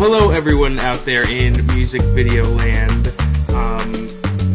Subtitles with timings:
[0.00, 3.08] Hello everyone out there in music video land.
[3.50, 3.92] Um,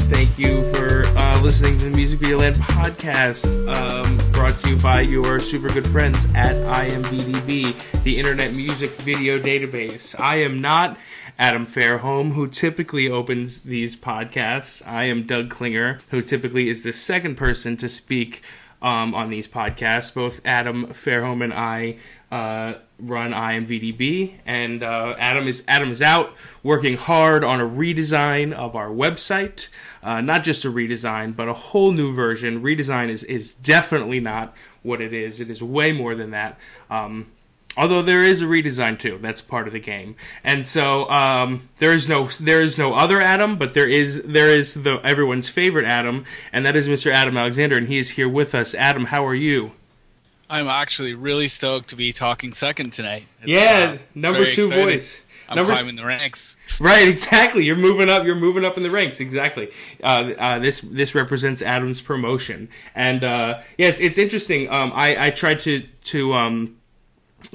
[0.09, 4.77] thank you for uh, listening to the Music Video Land podcast, um, brought to you
[4.77, 10.19] by your super good friends at IMVDB, the Internet Music Video Database.
[10.19, 10.97] I am not
[11.37, 14.81] Adam Fairholm, who typically opens these podcasts.
[14.87, 18.41] I am Doug Klinger, who typically is the second person to speak
[18.81, 20.13] um, on these podcasts.
[20.13, 21.97] Both Adam Fairholm and I
[22.35, 28.51] uh, run IMVDB, and uh, Adam is Adam is out working hard on a redesign
[28.51, 29.69] of our website.
[30.03, 32.61] Uh, not just a redesign, but a whole new version.
[32.61, 34.53] Redesign is is definitely not
[34.83, 35.39] what it is.
[35.39, 36.59] It is way more than that.
[36.89, 37.27] Um,
[37.77, 41.91] although there is a redesign too that's part of the game and so um, there
[41.91, 45.83] is no there is no other adam but there is there is the everyone's favorite
[45.83, 46.23] adam
[46.53, 49.35] and that is mr adam alexander and he is here with us adam how are
[49.35, 49.73] you
[50.49, 54.83] i'm actually really stoked to be talking second tonight it's, yeah uh, number two exciting.
[54.85, 56.57] voice I'm Number climbing the ranks.
[56.79, 57.63] Right, exactly.
[57.63, 58.25] You're moving up.
[58.25, 59.21] You're moving up in the ranks.
[59.21, 59.71] Exactly.
[60.03, 64.69] Uh, uh, this this represents Adam's promotion, and uh, yeah, it's it's interesting.
[64.69, 66.75] Um, I I tried to to um,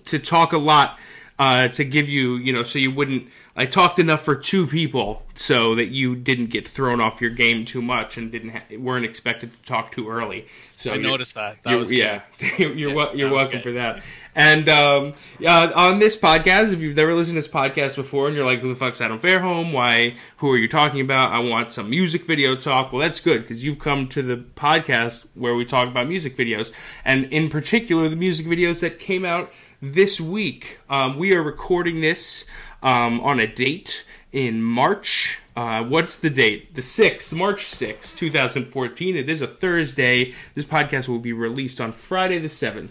[0.07, 0.99] to talk a lot
[1.39, 3.29] uh, to give you, you know, so you wouldn't.
[3.61, 7.67] I talked enough for two people so that you didn't get thrown off your game
[7.67, 10.47] too much and didn't ha- weren't expected to talk too early.
[10.77, 11.63] So I noticed that.
[11.65, 12.23] That was yeah.
[12.59, 13.63] you're yeah, you're welcome good.
[13.63, 14.03] for that.
[14.35, 15.13] And um,
[15.47, 18.61] uh, on this podcast, if you've never listened to this podcast before and you're like,
[18.61, 19.75] "Who the fuck's Adam Fairholm?
[19.75, 20.17] Why?
[20.39, 21.31] Who are you talking about?
[21.31, 25.27] I want some music video talk." Well, that's good because you've come to the podcast
[25.35, 26.73] where we talk about music videos,
[27.05, 29.53] and in particular, the music videos that came out
[29.83, 30.79] this week.
[30.89, 32.47] Um, we are recording this
[32.83, 35.39] um, on a date in March.
[35.57, 36.75] Uh, what's the date?
[36.75, 39.17] The 6th, March 6th, 2014.
[39.17, 40.35] It is a Thursday.
[40.55, 42.91] This podcast will be released on Friday the 7th.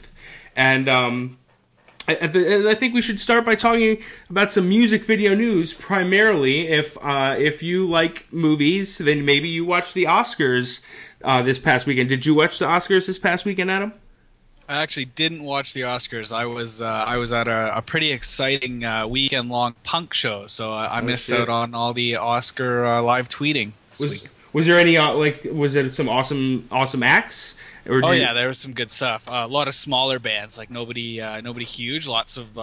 [0.56, 1.38] And um,
[2.08, 5.74] I, think we should start by talking about some music video news.
[5.74, 10.82] Primarily, if uh, if you like movies, then maybe you watched the Oscars
[11.24, 12.10] uh, this past weekend.
[12.10, 13.94] Did you watch the Oscars this past weekend, Adam?
[14.70, 16.32] I actually didn't watch the Oscars.
[16.32, 20.46] I was uh, I was at a, a pretty exciting uh, weekend long punk show,
[20.46, 21.40] so I, I oh, missed shit.
[21.40, 24.30] out on all the Oscar uh, live tweeting was, week.
[24.54, 27.56] Was there any uh, like was there some awesome awesome acts?
[27.88, 29.28] oh yeah, there was some good stuff.
[29.28, 32.08] Uh, a lot of smaller bands, like nobody uh, nobody huge.
[32.08, 32.54] Lots of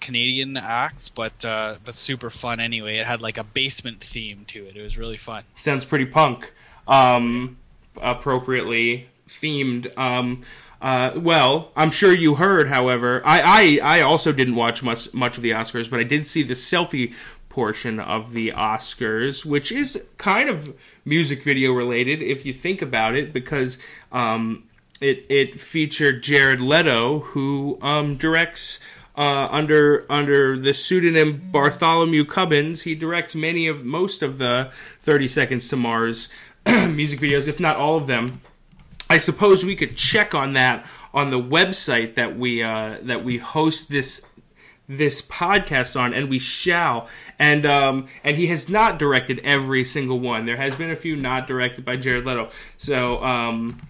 [0.00, 2.96] Canadian acts, but but super fun anyway.
[2.96, 4.76] It had like a basement theme to it.
[4.76, 5.44] It was really fun.
[5.54, 6.52] Sounds pretty punk.
[6.88, 7.58] Um,
[8.00, 9.96] appropriately themed.
[9.96, 10.42] Um,
[10.82, 12.68] uh, well, I'm sure you heard.
[12.68, 16.26] However, I, I, I also didn't watch much much of the Oscars, but I did
[16.26, 17.14] see the selfie
[17.48, 23.14] portion of the Oscars, which is kind of music video related if you think about
[23.14, 23.78] it, because
[24.10, 24.64] um,
[25.00, 28.80] it it featured Jared Leto, who um, directs.
[29.14, 34.72] Uh, under under the pseudonym Bartholomew Cubbins, he directs many of most of the
[35.02, 36.30] Thirty Seconds to Mars
[36.66, 38.40] music videos, if not all of them.
[39.12, 43.36] I suppose we could check on that on the website that we uh, that we
[43.36, 44.26] host this
[44.88, 47.08] this podcast on, and we shall.
[47.38, 50.46] And um, and he has not directed every single one.
[50.46, 52.48] There has been a few not directed by Jared Leto.
[52.78, 53.82] So um,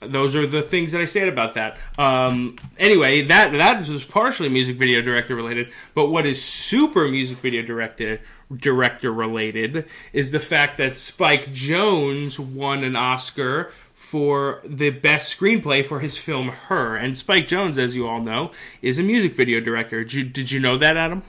[0.00, 1.76] those are the things that I said about that.
[1.98, 7.36] Um, anyway, that that was partially music video director related, but what is super music
[7.40, 8.20] video director
[8.56, 13.74] director related is the fact that Spike Jonze won an Oscar
[14.10, 16.96] for the best screenplay for his film Her.
[16.96, 18.50] And Spike Jonze, as you all know,
[18.82, 20.02] is a music video director.
[20.02, 21.22] Did you, did you know that, Adam?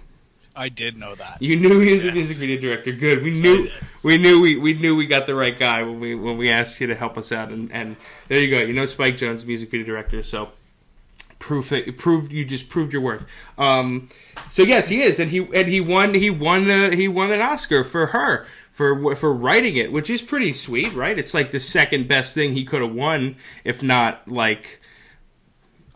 [0.56, 1.40] I did know that.
[1.40, 2.12] You knew he was yes.
[2.12, 2.92] a music video director.
[2.92, 3.22] Good.
[3.22, 3.70] We knew
[4.02, 6.82] we knew we, we knew we got the right guy when we when we asked
[6.82, 7.50] you to help us out.
[7.50, 7.96] And, and
[8.28, 8.60] there you go.
[8.60, 10.24] You know Spike Jonze, music video director.
[10.24, 10.50] So
[11.40, 13.26] proof it proved you just proved your worth.
[13.58, 14.10] Um,
[14.50, 17.42] so yes, he is, and he and he won he won the he won an
[17.42, 21.18] Oscar for her for for writing it, which is pretty sweet, right?
[21.18, 24.82] It's like the second best thing he could have won, if not like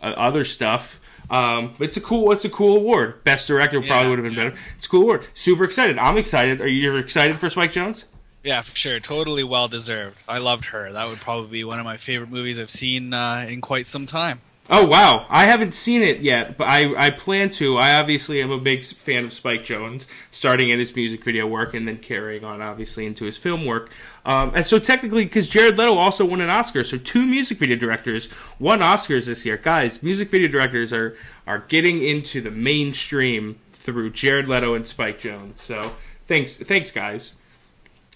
[0.02, 1.00] uh, other stuff.
[1.30, 3.24] Um, it's a cool, it's a cool award.
[3.24, 4.50] Best director yeah, probably would have been yeah.
[4.50, 4.62] better.
[4.76, 5.26] It's a cool award.
[5.34, 5.98] Super excited.
[5.98, 6.62] I'm excited.
[6.62, 8.04] Are you excited for Spike Jonze?
[8.44, 9.00] Yeah, for sure.
[9.00, 10.24] Totally well deserved.
[10.28, 10.92] I loved her.
[10.92, 14.06] That would probably be one of my favorite movies I've seen uh, in quite some
[14.06, 14.42] time.
[14.68, 17.78] Oh wow, I haven't seen it yet, but I, I plan to.
[17.78, 21.76] I obviously am a big fan of Spike Jonze, starting in his music video work
[21.76, 23.92] and then carrying on obviously into his film work.
[24.26, 27.76] Um, and so technically, because Jared Leto also won an Oscar, so two music video
[27.76, 28.28] directors
[28.58, 29.58] won Oscars this year.
[29.58, 31.16] Guys, music video directors are
[31.46, 35.60] are getting into the mainstream through Jared Leto and Spike Jonze.
[35.60, 35.92] So
[36.26, 37.36] thanks, thanks guys.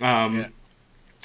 [0.01, 0.47] Um, yeah.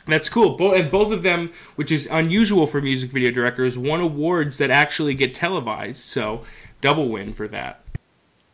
[0.06, 0.56] That's cool.
[0.56, 4.71] Bo- and both of them, which is unusual for music video directors, won awards that
[4.71, 6.01] actually get televised.
[6.03, 6.45] So
[6.81, 7.81] double win for that.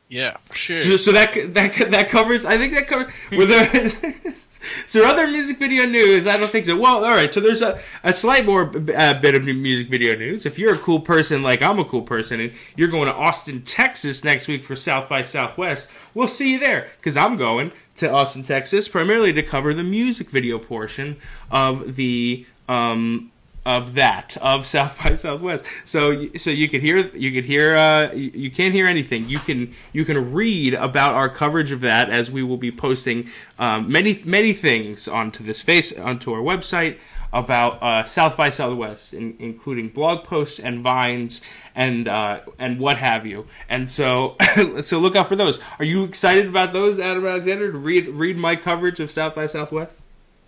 [0.09, 0.79] Yeah, sure.
[0.79, 2.45] So, so that that that covers.
[2.45, 3.07] I think that covers.
[3.31, 3.71] Was there?
[4.93, 6.27] there other music video news?
[6.27, 6.77] I don't think so.
[6.77, 7.33] Well, all right.
[7.33, 10.47] So there's a, a slight more uh, bit of music video news.
[10.47, 13.63] If you're a cool person like I'm a cool person, and you're going to Austin,
[13.63, 17.71] Texas next week for South by Southwest, we'll see you there because I'm going
[18.01, 21.17] to Austin, Texas, primarily to cover the music video portion
[21.51, 23.31] of the um,
[23.67, 25.65] of that of South by Southwest.
[25.85, 29.29] So so you could hear you could hear uh, you, you can't hear anything.
[29.29, 33.29] You can you can read about our coverage of that as we will be posting
[33.59, 36.99] um, many many things onto this face onto our website
[37.33, 41.41] about uh, South by Southwest, in, including blog posts and vines
[41.75, 43.47] and uh, and what have you.
[43.69, 44.37] And so
[44.83, 45.61] so look out for those.
[45.79, 47.73] Are you excited about those, Adam Alexander?
[47.73, 49.93] To read read my coverage of South by Southwest.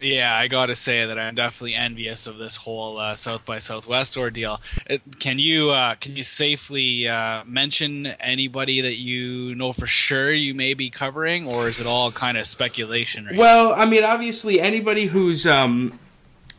[0.03, 3.61] Yeah, I got to say that I'm definitely envious of this whole uh, South by
[3.61, 4.61] Southwest ordeal.
[4.87, 10.33] It, can you uh, can you safely uh, mention anybody that you know for sure
[10.33, 13.27] you may be covering, or is it all kind of speculation?
[13.27, 15.99] Right well, I mean, obviously, anybody who's um,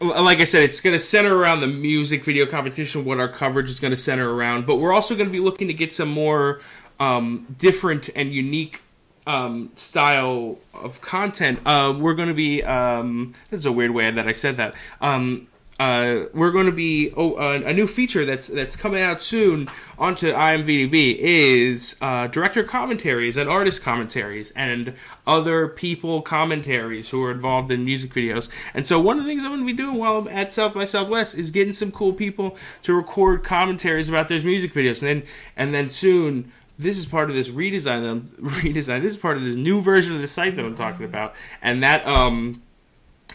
[0.03, 3.05] like I said, it's going to center around the music video competition.
[3.05, 5.67] What our coverage is going to center around, but we're also going to be looking
[5.67, 6.61] to get some more
[6.99, 8.81] um, different and unique
[9.25, 12.63] um, style of content, uh, we're going to be.
[12.63, 14.75] Um, this is a weird way that I said that.
[15.01, 15.47] Um,
[15.79, 19.69] uh, we're going to be oh, uh, a new feature that's that's coming out soon
[19.97, 24.93] onto IMVDB is uh, director commentaries and artist commentaries and
[25.25, 28.49] other people commentaries who are involved in music videos.
[28.73, 30.75] And so one of the things I'm going to be doing while I'm at South
[30.75, 35.21] by Southwest is getting some cool people to record commentaries about those music videos, and
[35.21, 35.23] then
[35.57, 38.27] and then soon this is part of this redesign.
[38.41, 39.01] Redesign.
[39.01, 41.81] This is part of this new version of the site that I'm talking about, and
[41.81, 42.61] that um,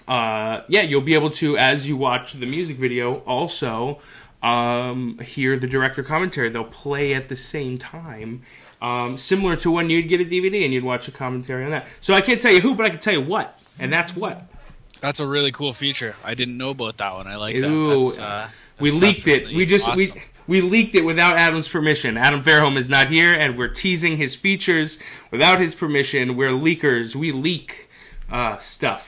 [0.08, 4.00] uh, yeah, you'll be able to as you watch the music video also
[4.42, 6.48] um hear the director commentary.
[6.48, 8.42] They'll play at the same time.
[8.80, 11.88] Um, similar to when you'd get a DVD and you'd watch a commentary on that.
[12.00, 14.42] So I can't tell you who, but I can tell you what, and that's what.
[15.00, 16.16] That's a really cool feature.
[16.24, 17.26] I didn't know about that one.
[17.26, 17.96] I like Ooh, that.
[17.96, 19.48] That's, uh, that's we leaked it.
[19.48, 20.14] We just awesome.
[20.46, 22.16] we we leaked it without Adam's permission.
[22.16, 24.98] Adam Fairholm is not here, and we're teasing his features
[25.30, 26.36] without his permission.
[26.36, 27.14] We're leakers.
[27.14, 27.90] We leak
[28.30, 29.07] uh, stuff.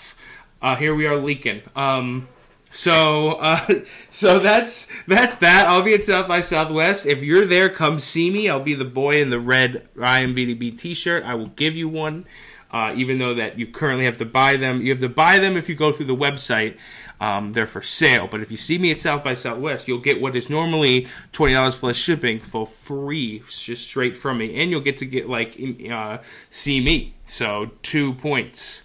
[0.62, 1.62] Uh, here we are leaking.
[1.74, 2.28] Um,
[2.70, 3.66] so, uh,
[4.10, 5.66] so that's that's that.
[5.66, 7.06] I'll be at South by Southwest.
[7.06, 8.48] If you're there, come see me.
[8.48, 11.24] I'll be the boy in the red IMVDB T-shirt.
[11.24, 12.26] I will give you one.
[12.72, 15.56] Uh, even though that you currently have to buy them, you have to buy them
[15.56, 16.76] if you go through the website.
[17.20, 18.28] Um, they're for sale.
[18.30, 21.54] But if you see me at South by Southwest, you'll get what is normally twenty
[21.54, 25.60] dollars plus shipping for free, just straight from me, and you'll get to get like
[25.90, 26.18] uh,
[26.48, 27.14] see me.
[27.26, 28.82] So two points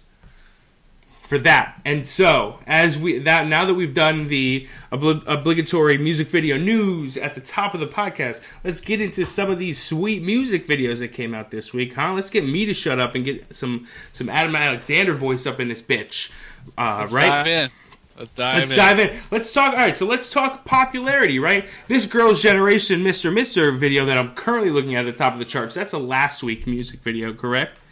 [1.26, 1.80] for that.
[1.84, 7.16] And so, as we that now that we've done the obli- obligatory music video news
[7.16, 11.00] at the top of the podcast, let's get into some of these sweet music videos
[11.00, 12.12] that came out this week, huh?
[12.12, 15.68] Let's get me to shut up and get some some Adam Alexander voice up in
[15.68, 16.30] this bitch.
[16.78, 17.26] Uh, let's right?
[17.26, 17.70] Dive in.
[18.16, 18.58] Let's dive in.
[18.60, 18.76] let's in.
[18.76, 19.20] dive in.
[19.30, 19.72] Let's talk.
[19.72, 21.68] All right, so let's talk popularity, right?
[21.88, 23.32] This Girls' Generation Mr.
[23.32, 25.74] Mister video that I'm currently looking at at the top of the charts.
[25.74, 27.82] That's a last week music video, correct?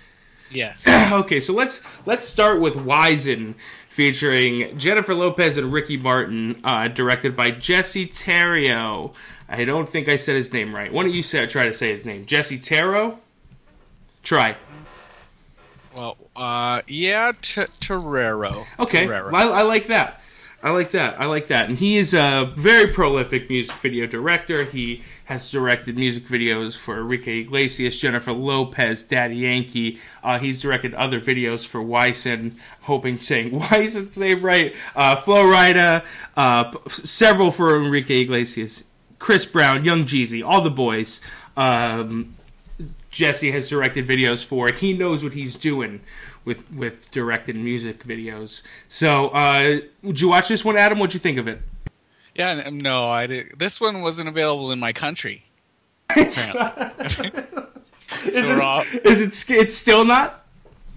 [0.51, 0.87] Yes.
[1.13, 3.55] okay, so let's let's start with Wisin
[3.89, 9.15] featuring Jennifer Lopez and Ricky Martin, uh, directed by Jesse Terrio.
[9.49, 10.93] I don't think I said his name right.
[10.93, 12.27] Why don't you say, try to say his name?
[12.27, 13.19] Jesse Terrio?
[14.25, 14.57] Try.
[15.95, 18.67] Well, uh, yeah, T- Terrero.
[18.81, 19.33] Okay, Terrero.
[19.33, 20.21] I, I like that.
[20.61, 21.21] I like that.
[21.21, 21.69] I like that.
[21.69, 24.65] And he is a very prolific music video director.
[24.65, 30.01] He has directed music videos for Enrique Iglesias, Jennifer Lopez, Daddy Yankee.
[30.23, 32.53] Uh, he's directed other videos for Wisin,
[32.83, 34.75] hoping saying Wisin's name right.
[34.95, 36.05] Uh, Flo Rida,
[36.37, 38.85] uh, several for Enrique Iglesias,
[39.19, 41.21] Chris Brown, Young Jeezy, all the boys.
[41.57, 42.35] Um,
[43.11, 44.69] Jesse has directed videos for.
[44.73, 46.01] He knows what he's doing
[46.45, 48.63] with with directed music videos.
[48.89, 50.99] So, uh, would you watch this one, Adam?
[50.99, 51.63] What'd you think of it?
[52.35, 53.59] Yeah, um, no, I did.
[53.59, 55.45] This one wasn't available in my country.
[56.11, 57.69] Apparently, so
[58.27, 59.51] is, it, is it?
[59.51, 60.45] It's still not.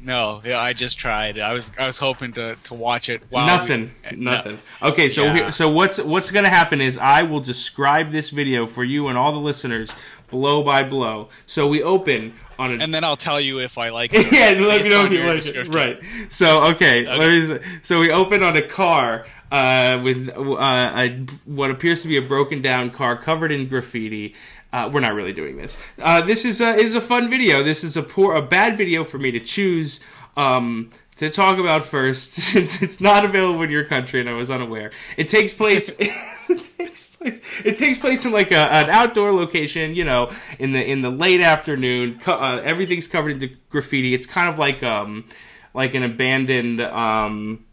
[0.01, 1.39] No, yeah, I just tried.
[1.39, 3.23] I was I was hoping to, to watch it.
[3.29, 4.53] While nothing, we, nothing.
[4.53, 4.89] Eh, no.
[4.89, 5.49] Okay, so yeah.
[5.49, 9.31] so what's what's gonna happen is I will describe this video for you and all
[9.31, 9.91] the listeners
[10.29, 11.29] blow by blow.
[11.45, 14.31] So we open on a, and then I'll tell you if I like it.
[14.31, 15.73] yeah, let me know if you like it.
[15.73, 15.99] Right.
[16.29, 17.61] So okay, okay.
[17.81, 22.21] so we open on a car uh, with uh, a, what appears to be a
[22.21, 24.35] broken down car covered in graffiti.
[24.73, 25.77] Uh, we're not really doing this.
[25.99, 27.63] Uh, this is a, is a fun video.
[27.63, 29.99] This is a poor, a bad video for me to choose.
[30.35, 34.51] Um, to talk about first, since it's not available in your country and I was
[34.51, 34.91] unaware.
[35.17, 35.97] It takes place.
[37.17, 37.41] place.
[37.63, 41.09] It takes place in like a, an outdoor location, you know, in the in the
[41.09, 42.19] late afternoon.
[42.19, 44.13] Co- uh, everything's covered in graffiti.
[44.13, 45.25] It's kind of like um
[45.73, 47.65] like an abandoned um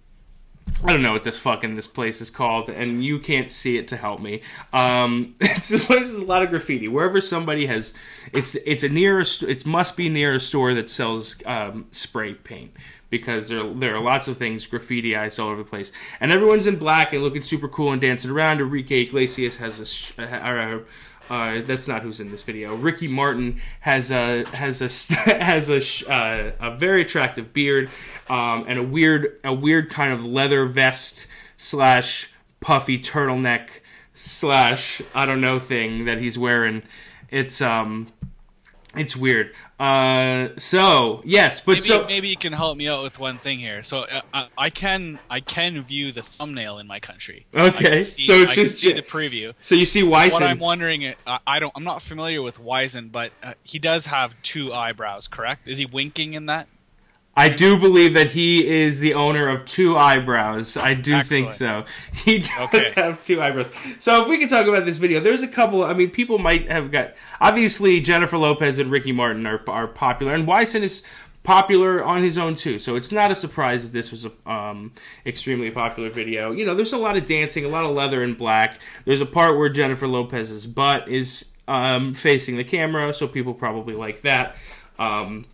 [0.82, 3.88] I don't know what this fucking this place is called, and you can't see it
[3.88, 4.42] to help me.
[4.72, 6.88] Um, it's a place with a lot of graffiti.
[6.88, 7.94] Wherever somebody has,
[8.32, 12.34] it's it's a near a it must be near a store that sells um, spray
[12.34, 12.72] paint
[13.08, 16.76] because there there are lots of things graffitiized all over the place, and everyone's in
[16.76, 18.60] black and looking super cool and dancing around.
[18.60, 19.84] Enrique Iglesias has a.
[19.84, 20.80] Sh- uh,
[21.30, 22.74] uh, that's not who's in this video.
[22.74, 25.14] Ricky Martin has a has a
[25.44, 27.90] has a uh, a very attractive beard
[28.28, 31.26] um, and a weird a weird kind of leather vest
[31.56, 33.68] slash puffy turtleneck
[34.14, 36.82] slash I don't know thing that he's wearing.
[37.30, 38.08] It's um
[38.96, 39.52] it's weird.
[39.78, 43.58] Uh, so yes, but maybe, so maybe you can help me out with one thing
[43.58, 43.82] here.
[43.82, 47.46] So uh, I, I can I can view the thumbnail in my country.
[47.52, 49.52] I Okay, see, so it's I can just- see the preview.
[49.60, 53.32] so you see What I'm wondering, uh, I don't, I'm not familiar with Wisin, but
[53.42, 55.66] uh, he does have two eyebrows, correct?
[55.66, 56.68] Is he winking in that?
[57.36, 60.76] I do believe that he is the owner of two eyebrows.
[60.76, 61.84] I do think so.
[62.12, 62.84] He does Okay.
[63.00, 63.70] have two eyebrows.
[63.98, 65.82] So if we can talk about this video, there's a couple.
[65.84, 70.32] I mean, people might have got obviously Jennifer Lopez and Ricky Martin are are popular,
[70.34, 71.02] and Wisin is
[71.42, 72.78] popular on his own too.
[72.78, 74.92] So it's not a surprise that this was a um,
[75.26, 76.52] extremely popular video.
[76.52, 78.78] You know, there's a lot of dancing, a lot of leather and black.
[79.04, 83.94] There's a part where Jennifer Lopez's butt is um, facing the camera, so people probably
[83.94, 84.56] like that.
[84.98, 85.44] Um,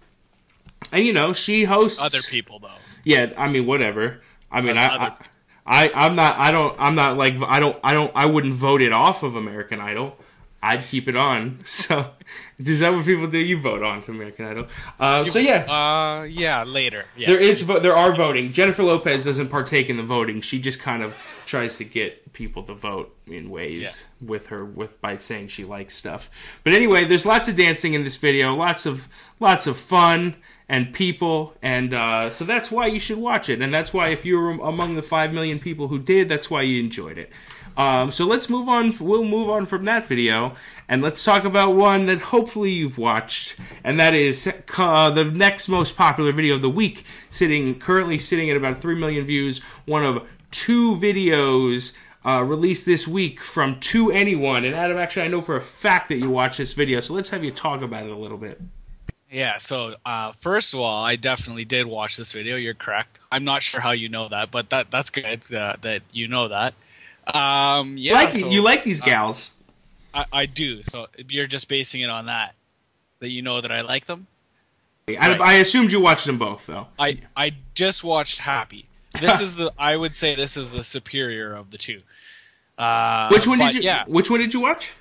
[0.93, 2.69] and you know, she hosts Other people, though.
[3.05, 4.21] yeah, I mean, whatever.
[4.51, 5.17] I mean, I, Other-
[5.67, 8.55] I, I, I'm not, I don't, I'm not like, I don't, I don't, I wouldn't
[8.55, 10.17] vote it off of American Idol.
[10.63, 11.59] I'd keep it on.
[11.67, 12.11] So,
[12.59, 13.39] is that what people do?
[13.39, 14.67] You vote on to American Idol.
[14.99, 17.05] Uh, so yeah, Uh, yeah, later.
[17.17, 17.29] Yes.
[17.31, 18.53] there is, there are voting.
[18.53, 20.41] Jennifer Lopez doesn't partake in the voting.
[20.43, 21.15] She just kind of
[21.47, 25.95] tries to get people to vote in ways with her, with by saying she likes
[25.95, 26.31] stuff.
[26.63, 29.09] But anyway, there's lots of dancing in this video, lots of,
[29.41, 30.37] lots of fun
[30.71, 33.61] and people, and uh, so that's why you should watch it.
[33.61, 36.63] And that's why if you were among the five million people who did, that's why
[36.63, 37.29] you enjoyed it.
[37.77, 38.95] Um, so let's move on.
[39.01, 40.55] We'll move on from that video,
[40.89, 44.49] and let's talk about one that hopefully you've watched, and that is
[44.79, 48.95] uh, the next most popular video of the week, sitting currently sitting at about three
[48.95, 49.61] million views.
[49.87, 54.67] One of two videos uh, released this week from 2NE1.
[54.67, 57.31] And Adam, actually, I know for a fact that you watched this video, so let's
[57.31, 58.61] have you talk about it a little bit.
[59.31, 62.57] Yeah, so uh, first of all, I definitely did watch this video.
[62.57, 63.21] You're correct.
[63.31, 66.49] I'm not sure how you know that, but that that's good uh, that you know
[66.49, 66.75] that.
[67.33, 69.53] Um, yeah, like so, you like these gals?
[70.13, 70.83] I, I do.
[70.83, 72.57] So you're just basing it on that,
[73.21, 74.27] that you know that I like them.
[75.09, 75.41] I, right.
[75.41, 76.89] I assumed you watched them both, though.
[76.99, 78.87] I I just watched Happy.
[79.21, 82.03] This is the I would say this is the superior of the two.
[82.77, 83.83] Uh, Which one did you?
[83.83, 84.93] Yeah, Which one did you watch?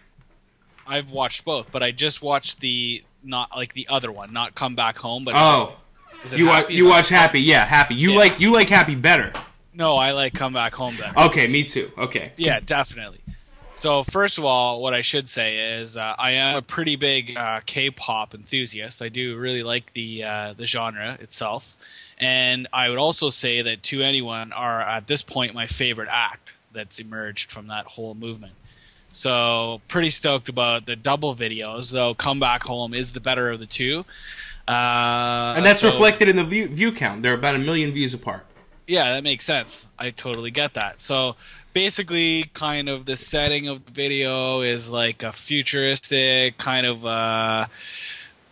[0.86, 4.76] I've watched both, but I just watched the not like the other one, not Come
[4.76, 5.24] Back Home.
[5.26, 5.74] But Oh,
[6.24, 6.74] it, you watch Happy?
[6.76, 7.42] you watch Happy?
[7.42, 7.96] Yeah, Happy.
[7.96, 8.18] You Yeah.
[8.18, 9.34] like you like Happy better.
[9.74, 11.18] No, I like Come Back Home better.
[11.18, 11.92] Okay, me too.
[11.98, 12.32] Okay.
[12.38, 13.22] Yeah, definitely.
[13.76, 17.38] So first of all, what I should say is uh, I am a pretty big
[17.38, 19.02] uh, K-pop enthusiast.
[19.02, 21.78] I do really like the uh, the genre itself,
[22.18, 27.00] and I would also say that 2NE1 are at this point my favorite act that's
[27.00, 28.52] emerged from that whole movement.
[29.12, 32.14] So pretty stoked about the double videos, though.
[32.14, 34.06] Come Back Home is the better of the two,
[34.68, 37.24] uh, And that's so- reflected in the view, view count.
[37.24, 38.46] They're about a million views apart.
[38.88, 39.88] yeah, that makes sense.
[40.00, 41.00] I totally get that.
[41.02, 41.36] So
[41.74, 47.66] basically, kind of the setting of the video is like a futuristic kind of, uh,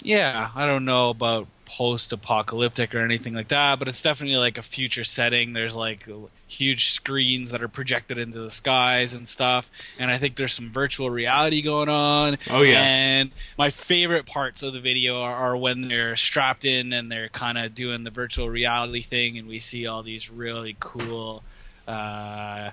[0.04, 4.58] yeah, I don't know about post apocalyptic or anything like that, but it's definitely like
[4.60, 5.54] a future setting.
[5.54, 6.08] There's like
[6.48, 9.70] huge screens that are projected into the skies and stuff.
[10.00, 12.38] And I think there's some virtual reality going on.
[12.50, 12.82] Oh, yeah.
[12.82, 17.30] And my favorite parts of the video are, are when they're strapped in and they're
[17.30, 21.44] kind of doing the virtual reality thing, and we see all these really cool.
[21.88, 22.72] Uh,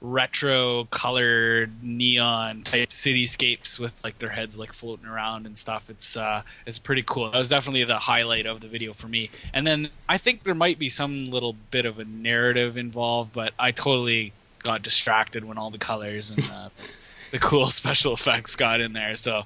[0.00, 5.88] retro colored neon type cityscapes with like their heads like floating around and stuff.
[5.88, 7.30] It's uh it's pretty cool.
[7.30, 9.30] That was definitely the highlight of the video for me.
[9.52, 13.52] And then i think there might be some little bit of a narrative involved but
[13.58, 16.68] i totally got distracted when all the colors and uh,
[17.30, 19.14] the cool special effects got in there.
[19.14, 19.44] So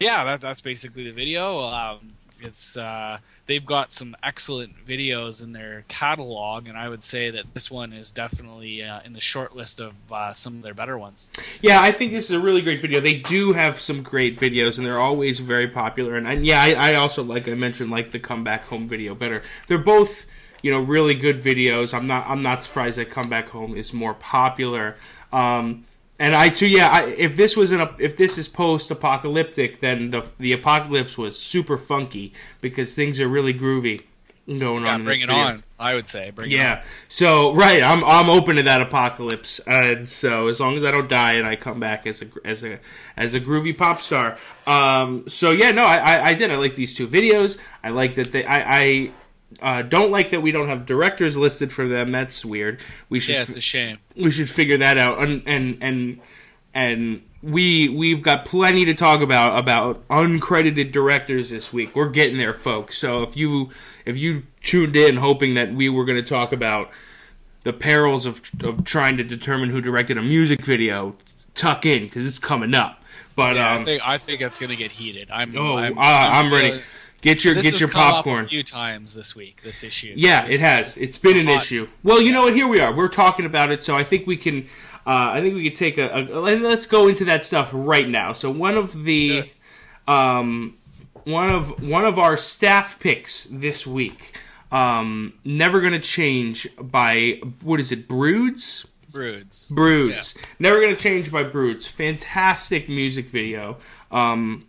[0.00, 1.60] yeah that, that's basically the video.
[1.64, 7.30] Um it's uh they've got some excellent videos in their catalog, and I would say
[7.30, 10.74] that this one is definitely uh, in the short list of uh, some of their
[10.74, 11.30] better ones.
[11.60, 13.00] Yeah, I think this is a really great video.
[13.00, 16.16] They do have some great videos, and they're always very popular.
[16.16, 19.42] And, and yeah, I, I also like I mentioned like the comeback home video better.
[19.68, 20.26] They're both
[20.62, 21.92] you know really good videos.
[21.92, 24.96] I'm not I'm not surprised that comeback home is more popular.
[25.32, 25.84] Um,
[26.22, 26.88] And I too, yeah.
[26.88, 31.76] I, if this was an if this is post-apocalyptic, then the the apocalypse was super
[31.76, 34.02] funky because things are really groovy
[34.46, 35.00] going Yeah, on.
[35.00, 35.42] in bring it video.
[35.42, 35.64] on.
[35.78, 36.60] I would say bring it on.
[36.60, 36.84] Yeah.
[37.08, 41.08] So right, I'm I'm open to that apocalypse, and so as long as I don't
[41.08, 42.78] die and I come back as a as a
[43.16, 44.38] as a groovy pop star.
[44.66, 45.28] Um.
[45.28, 46.50] So yeah, no, I I, I did.
[46.52, 47.58] I like these two videos.
[47.82, 48.44] I like that they.
[48.44, 49.10] I I.
[49.60, 52.12] Uh, don't like that we don't have directors listed for them.
[52.12, 52.80] That's weird.
[53.08, 53.98] We should Yeah, it's a shame.
[54.16, 56.20] we should figure that out and and and
[56.74, 62.38] and we we've got plenty to talk about about uncredited directors this week we're getting
[62.38, 63.68] there folks so if you
[64.04, 66.88] if you tuned in hoping that we were going to talk about
[67.64, 71.16] the perils of of trying to determine who directed a music video
[71.56, 73.02] tuck in because it's coming up
[73.34, 75.28] but Yeah, um I think I think it's gonna get heated.
[75.30, 75.50] I'm.
[75.56, 76.82] oh I'm, I'm, ready feeling-
[77.22, 79.62] get your This get your popcorn a few times this week.
[79.62, 80.12] This issue.
[80.14, 80.96] Yeah, it has.
[80.98, 81.88] it's been an hot- issue.
[82.02, 82.54] Well, you know what?
[82.54, 82.94] Here we are.
[82.94, 84.68] We're talking about it, so I think we can.
[85.06, 86.20] Uh, I think we could take a, a.
[86.38, 88.34] Let's go into that stuff right now.
[88.34, 89.50] So one of the,
[90.06, 90.76] um,
[91.24, 94.38] one of one of our staff picks this week.
[94.70, 98.08] Um, never gonna change by what is it?
[98.08, 98.86] Broods.
[99.10, 99.70] Broods.
[99.70, 100.34] Broods.
[100.58, 101.86] Never gonna change by Broods.
[101.86, 103.76] Fantastic music video.
[104.10, 104.66] Um,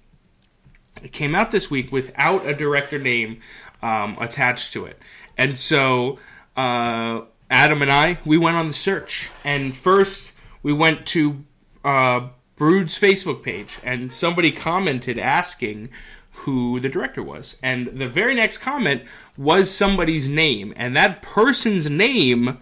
[1.04, 3.42] it came out this week without a director name
[3.82, 5.00] um, attached to it,
[5.38, 6.20] and so
[6.56, 10.32] uh, Adam and I we went on the search, and first
[10.62, 11.44] we went to
[11.84, 15.90] uh, Broods' Facebook page, and somebody commented asking
[16.32, 19.04] who the director was, and the very next comment
[19.38, 22.60] was somebody's name, and that person's name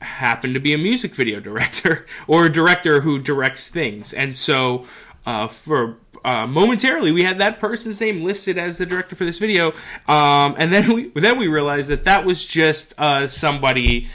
[0.00, 4.12] happened to be a music video director or a director who directs things.
[4.12, 4.86] And so,
[5.26, 9.38] uh, for uh, momentarily, we had that person's name listed as the director for this
[9.38, 9.72] video,
[10.08, 14.08] um, and then we then we realized that that was just uh, somebody.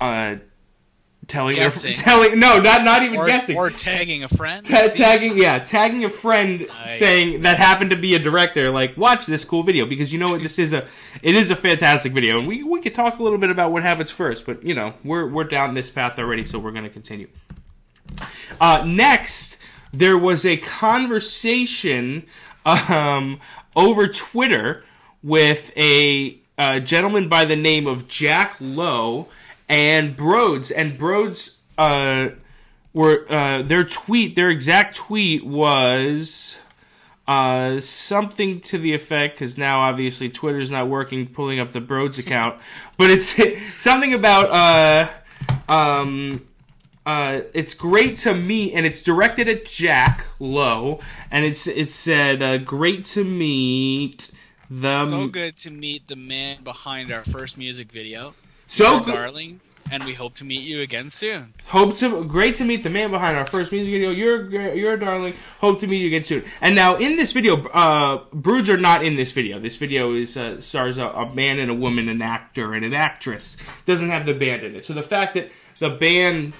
[0.00, 0.36] Uh,
[1.26, 3.56] Telling, their, telling, no, not not even Or, guessing.
[3.56, 4.66] or tagging a friend.
[4.66, 8.94] Ta- tagging yeah tagging a friend Nice, saying that happened to be a director like
[8.98, 10.86] watch this cool video because you know what this is a
[11.22, 13.82] it is a fantastic video and we we could talk a little bit about what
[13.82, 16.90] happens first but you know we're we're down this path already so we're going to
[16.90, 17.28] continue
[18.60, 19.56] uh, next
[19.98, 22.26] there was a conversation
[22.64, 23.40] um,
[23.76, 24.84] over twitter
[25.22, 29.28] with a, uh gentleman by the name of jack lowe
[29.68, 30.70] and broods.
[30.70, 32.28] And broods uh
[32.94, 36.56] were uh, their tweet, their exact tweet was
[37.26, 42.18] uh, something to the effect because now obviously Twitter's not working, pulling up the Broods
[42.18, 42.60] account,
[42.96, 43.34] but it's
[43.82, 44.50] something about
[45.68, 46.46] uh, um,
[47.06, 52.42] uh, it's great to meet, and it's directed at Jack Lowe, and it's it said
[52.42, 54.30] uh, great to meet
[54.70, 58.34] the so good to meet the man behind our first music video.
[58.66, 59.12] so good.
[59.12, 61.52] darling, and we hope to meet you again soon.
[61.66, 64.10] Hope to great to meet the man behind our first music video.
[64.10, 65.34] You're you're a darling.
[65.60, 66.44] Hope to meet you again soon.
[66.62, 69.58] And now in this video, uh, Broods are not in this video.
[69.58, 72.94] This video is uh, stars a, a man and a woman, an actor and an
[72.94, 73.58] actress.
[73.84, 74.86] Doesn't have the band in it.
[74.86, 76.54] So the fact that the band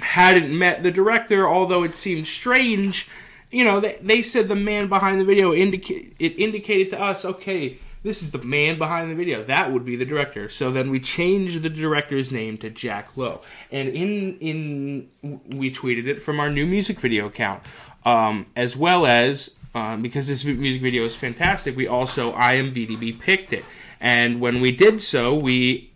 [0.00, 3.08] hadn't met the director, although it seemed strange,
[3.50, 7.24] you know, they, they said the man behind the video indica- it indicated to us,
[7.24, 9.44] okay, this is the man behind the video.
[9.44, 10.48] That would be the director.
[10.48, 15.08] So then we changed the director's name to Jack Lowe, and in in
[15.50, 17.62] we tweeted it from our new music video account,
[18.04, 19.56] um, as well as.
[19.72, 23.64] Um, because this music video is fantastic, we also IMDb picked it,
[24.00, 25.89] and when we did so, we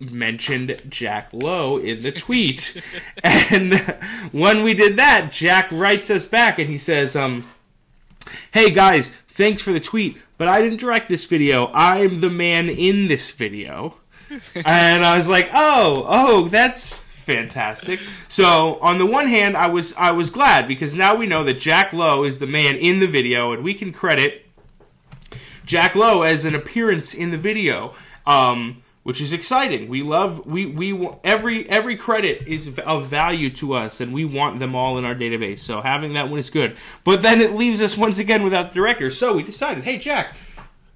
[0.00, 2.80] mentioned Jack Lowe in the tweet.
[3.22, 3.74] and
[4.32, 7.48] when we did that, Jack writes us back and he says, um,
[8.52, 11.70] Hey guys, thanks for the tweet, but I didn't direct this video.
[11.72, 13.96] I'm the man in this video.
[14.54, 19.94] and I was like, "Oh, oh, that's fantastic." So, on the one hand, I was
[19.96, 23.06] I was glad because now we know that Jack Lowe is the man in the
[23.06, 24.46] video and we can credit
[25.64, 27.94] Jack Lowe as an appearance in the video,
[28.26, 29.88] um, which is exciting.
[29.88, 34.58] We love we we every every credit is of value to us, and we want
[34.58, 35.60] them all in our database.
[35.60, 36.76] So having that one is good.
[37.04, 39.10] But then it leaves us once again without the director.
[39.10, 40.36] So we decided, hey Jack.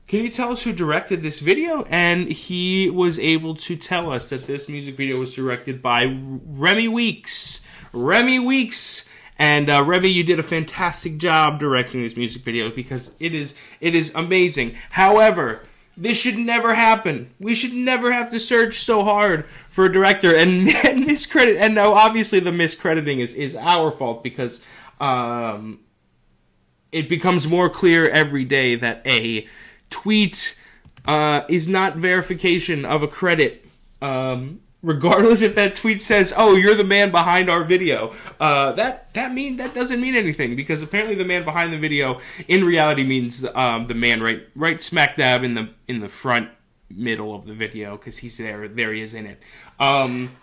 [0.09, 1.85] Can you tell us who directed this video?
[1.85, 6.89] And he was able to tell us that this music video was directed by Remy
[6.89, 7.63] Weeks.
[7.95, 9.07] Remy Weeks.
[9.39, 13.57] And uh, Remy, you did a fantastic job directing this music video because it is
[13.81, 14.77] it is amazing.
[14.91, 15.65] However,
[15.97, 17.31] this should never happen.
[17.39, 21.59] We should never have to search so hard for a director and, and miscredit.
[21.59, 24.61] And now, obviously, the miscrediting is is our fault because
[25.01, 25.81] um,
[26.93, 29.47] it becomes more clear every day that a
[29.91, 30.59] tweet
[31.07, 33.67] uh, is not verification of a credit.
[34.01, 39.13] Um, regardless if that tweet says, "Oh, you're the man behind our video." Uh, that
[39.15, 43.05] that mean that doesn't mean anything because apparently the man behind the video in reality
[43.05, 46.51] means um, the man right right smack dab in the in the front
[46.91, 48.69] middle of the video because he's there.
[48.69, 49.41] There he is in it.
[49.81, 50.37] Um,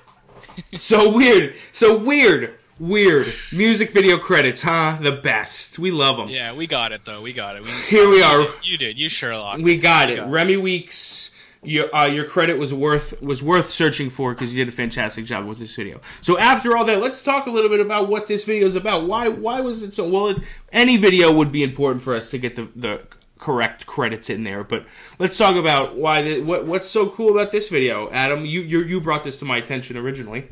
[0.74, 1.56] so weird.
[1.72, 2.56] So weird.
[2.80, 4.98] Weird music video credits, huh?
[5.02, 5.78] The best.
[5.80, 6.30] We love them.
[6.30, 7.22] Yeah, we got it though.
[7.22, 7.64] We got it.
[7.64, 8.48] We, Here we are.
[8.64, 9.60] You did, you, Sherlock.
[9.60, 10.16] We got it.
[10.16, 10.32] got it.
[10.32, 11.29] Remy Weeks,
[11.64, 15.26] your uh, your credit was worth was worth searching for because you did a fantastic
[15.26, 16.00] job with this video.
[16.22, 19.08] So after all that, let's talk a little bit about what this video is about.
[19.08, 20.30] Why why was it so well?
[20.30, 20.38] It,
[20.72, 23.04] any video would be important for us to get the the
[23.38, 24.86] correct credits in there, but
[25.18, 28.46] let's talk about why the, what what's so cool about this video, Adam.
[28.46, 30.50] You you you brought this to my attention originally.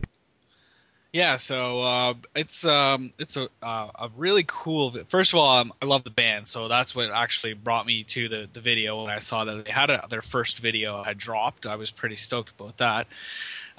[1.17, 4.91] Yeah, so uh, it's um, it's a uh, a really cool.
[4.91, 8.03] vi- First of all, um, I love the band, so that's what actually brought me
[8.03, 9.01] to the, the video.
[9.01, 12.17] When I saw that they had a, their first video had dropped, I was pretty
[12.17, 13.07] stoked about that.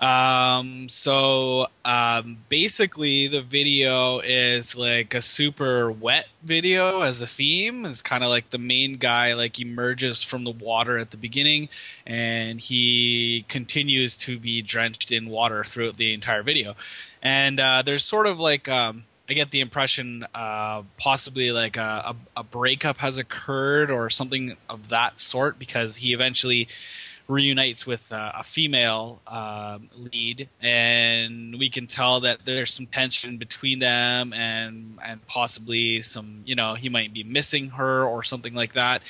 [0.00, 7.84] Um, so um, basically, the video is like a super wet video as a theme.
[7.84, 11.68] It's kind of like the main guy like emerges from the water at the beginning,
[12.04, 16.74] and he continues to be drenched in water throughout the entire video.
[17.22, 22.14] And uh, there's sort of like um, I get the impression uh, possibly like a,
[22.36, 26.68] a, a breakup has occurred or something of that sort because he eventually
[27.28, 33.36] reunites with uh, a female um lead, and we can tell that there's some tension
[33.36, 38.54] between them, and and possibly some, you know, he might be missing her or something
[38.54, 39.02] like that.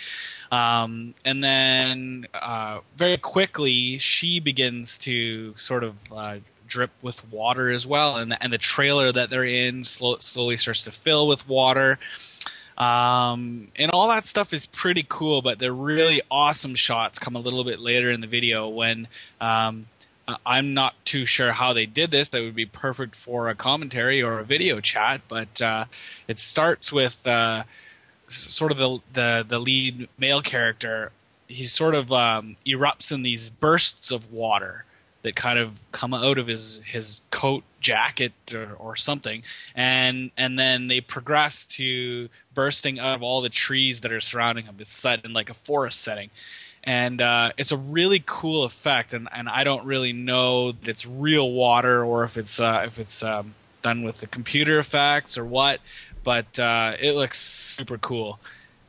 [0.50, 6.38] Um, and then uh, very quickly, she begins to sort of uh,
[6.68, 10.56] drip with water as well, and the, and the trailer that they're in slow, slowly
[10.56, 11.98] starts to fill with water.
[12.76, 17.40] Um, and all that stuff is pretty cool, but the really awesome shots come a
[17.40, 19.08] little bit later in the video when
[19.40, 19.86] um,
[20.46, 22.28] I'm not too sure how they did this.
[22.30, 25.86] That would be perfect for a commentary or a video chat, but uh,
[26.28, 27.64] it starts with uh,
[28.28, 31.10] sort of the, the the lead male character.
[31.48, 34.84] He sort of um, erupts in these bursts of water
[35.22, 39.42] that kind of come out of his his coat jacket or, or something.
[39.74, 44.66] And and then they progress to bursting out of all the trees that are surrounding
[44.66, 44.76] him.
[44.78, 46.30] It's set in like a forest setting.
[46.84, 51.04] And uh, it's a really cool effect and, and i don't really know that it's
[51.04, 55.44] real water or if it's uh, if it's um, done with the computer effects or
[55.44, 55.80] what
[56.22, 58.38] but uh, it looks super cool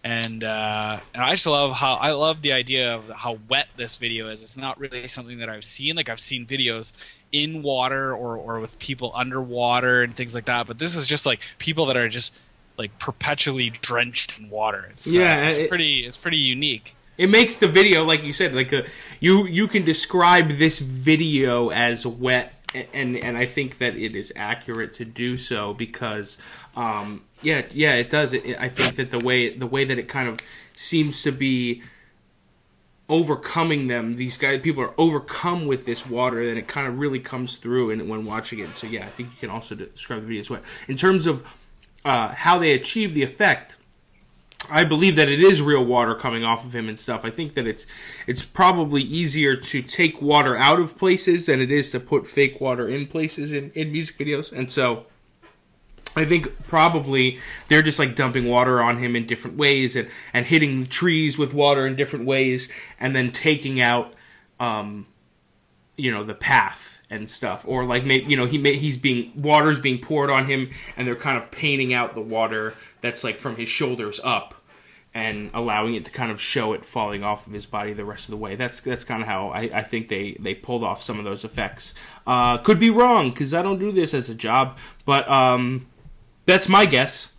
[0.04, 3.96] and uh, and I just love how I love the idea of how wet this
[3.98, 4.44] video is.
[4.44, 5.96] It's not really something that I've seen.
[5.96, 6.94] Like I've seen videos
[7.32, 11.26] in water or or with people underwater and things like that, but this is just
[11.26, 12.34] like people that are just
[12.78, 14.88] like perpetually drenched in water.
[14.92, 16.96] It's, uh, Yeah, it's it- pretty it's pretty unique.
[17.18, 18.86] It makes the video, like you said, like a,
[19.20, 24.32] you you can describe this video as wet, and and I think that it is
[24.36, 26.38] accurate to do so because,
[26.75, 28.34] um, yeah, yeah, it does.
[28.34, 30.39] It, I think that the way the way that it kind of
[30.75, 31.82] seems to be
[33.08, 37.19] overcoming them, these guys, people are overcome with this water, and it kind of really
[37.19, 38.75] comes through and when watching it.
[38.75, 41.43] So yeah, I think you can also describe the video as wet in terms of
[42.05, 43.75] uh, how they achieve the effect.
[44.72, 47.26] I believe that it is real water coming off of him and stuff.
[47.26, 47.86] I think that it's
[48.28, 52.62] it's probably easier to take water out of places than it is to put fake
[52.62, 54.52] water in places in, in music videos.
[54.52, 55.06] And so
[56.15, 60.45] I think probably they're just like dumping water on him in different ways and, and
[60.45, 62.69] hitting trees with water in different ways
[63.00, 64.13] and then taking out
[64.60, 65.08] um,
[65.98, 67.65] you know the path and stuff.
[67.67, 71.08] Or like maybe you know he may, he's being water's being poured on him and
[71.08, 74.56] they're kind of painting out the water that's like from his shoulders up
[75.12, 78.26] and allowing it to kind of show it falling off of his body the rest
[78.26, 78.56] of the way.
[78.56, 81.43] That's that's kind of how I, I think they they pulled off some of those
[81.43, 81.95] effects.
[82.28, 84.78] Uh, could be wrong because I don't do this as a job
[85.10, 85.88] but um,
[86.45, 87.32] that's my guess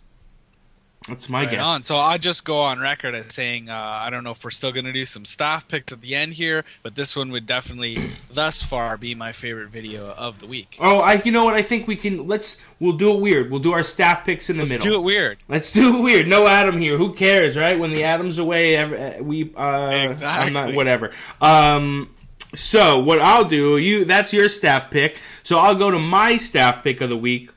[1.07, 1.83] that's my Right guess on.
[1.83, 4.71] So I'll just go on record as saying uh, I don't know if we're still
[4.71, 8.11] going to do some staff picks at the end here, but this one would definitely,
[8.31, 10.77] thus far, be my favorite video of the week.
[10.79, 11.55] Oh, I you know what?
[11.55, 13.49] I think we can let's we'll do it weird.
[13.49, 14.75] We'll do our staff picks in the middle.
[14.75, 15.37] Let's do it weird.
[15.49, 16.27] Let's do it weird.
[16.27, 16.97] No Adam here.
[16.97, 17.79] Who cares, right?
[17.79, 20.75] When the Adam's away, ev- we uh, I'm not Exactly.
[20.75, 21.11] whatever.
[21.41, 22.13] Um,
[22.53, 25.17] so what I'll do, you that's your staff pick.
[25.43, 27.49] So I'll go to my staff pick of the week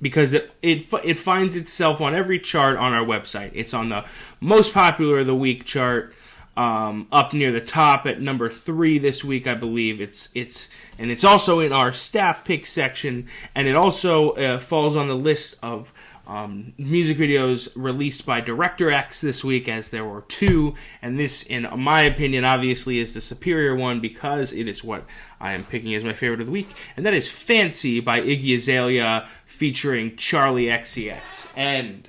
[0.00, 3.50] because it it, it finds itself on every chart on our website.
[3.54, 4.04] It's on the
[4.40, 6.14] most popular of the week chart,
[6.56, 10.00] um, up near the top at number three this week, I believe.
[10.00, 14.96] It's it's and it's also in our staff pick section, and it also uh, falls
[14.96, 15.92] on the list of
[16.26, 21.44] um, music videos released by Director X this week, as there were two, and this,
[21.44, 25.04] in my opinion, obviously is the superior one because it is what
[25.40, 28.54] I am picking as my favorite of the week, and that is Fancy by Iggy
[28.54, 31.48] Azalea featuring Charli XCX.
[31.54, 32.08] And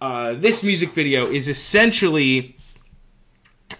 [0.00, 2.56] uh, this music video is essentially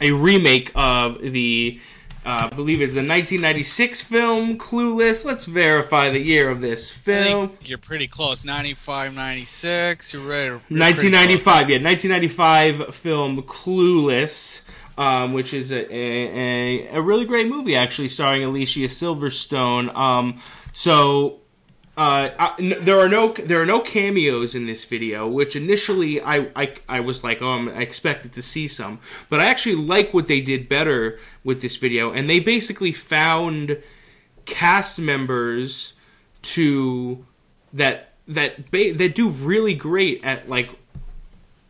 [0.01, 1.81] a remake of the
[2.27, 5.25] uh, I believe it's a 1996 film, Clueless.
[5.25, 7.57] Let's verify the year of this film.
[7.65, 8.45] you're pretty close.
[8.45, 10.13] 95, 96.
[10.13, 10.45] You're right.
[10.45, 14.63] You're 1995, yeah, 1995 film Clueless.
[14.99, 19.95] Um, which is a, a, a, really great movie, actually, starring Alicia Silverstone.
[19.95, 20.41] Um,
[20.73, 21.41] so
[21.97, 26.51] uh, I, there are no there are no cameos in this video, which initially I,
[26.55, 28.99] I, I was like, oh, I'm, I expected to see some,
[29.31, 33.83] but I actually like what they did better with this video, and they basically found
[34.45, 35.95] cast members
[36.43, 37.25] to
[37.73, 40.69] that that ba- that do really great at like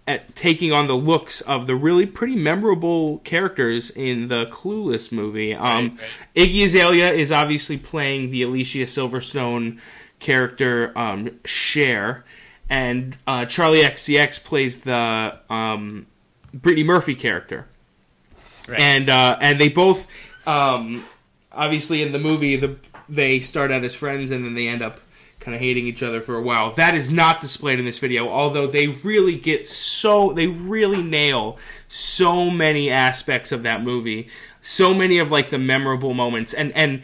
[0.09, 5.55] at taking on the looks of the really pretty memorable characters in the Clueless movie.
[5.55, 6.01] Um, Right,
[6.37, 6.49] right.
[6.49, 9.79] Iggy Azalea is obviously playing the Alicia Silverstone
[10.19, 12.25] character um, Cher,
[12.69, 16.07] and uh, Charli XCX plays the um,
[16.55, 17.67] Brittany Murphy character,
[18.69, 18.81] Right.
[18.81, 20.09] and uh, and they both
[20.47, 21.05] um,
[21.53, 22.77] obviously in the movie the
[23.09, 25.01] they start out as friends and then they end up
[25.39, 26.73] kind of hating each other for a while.
[26.73, 31.59] That is not displayed in this video, although they really get so they really nail
[31.89, 34.29] so many aspects of that movie,
[34.61, 37.03] so many of like the memorable moments, and and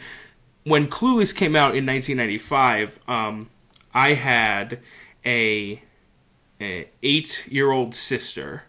[0.63, 3.49] when Clueless came out in 1995, um,
[3.93, 4.79] I had
[5.25, 5.81] a,
[6.59, 8.63] a eight year old sister.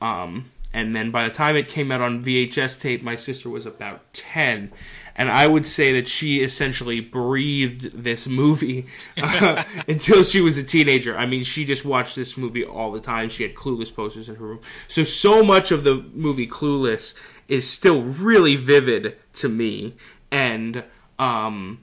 [0.00, 3.64] Um, and then by the time it came out on VHS tape, my sister was
[3.64, 4.72] about 10.
[5.18, 8.86] And I would say that she essentially breathed this movie
[9.22, 11.16] uh, until she was a teenager.
[11.16, 13.30] I mean, she just watched this movie all the time.
[13.30, 14.60] She had Clueless posters in her room.
[14.88, 17.14] So, so much of the movie Clueless
[17.48, 19.94] is still really vivid to me.
[20.30, 20.84] And,
[21.18, 21.82] um,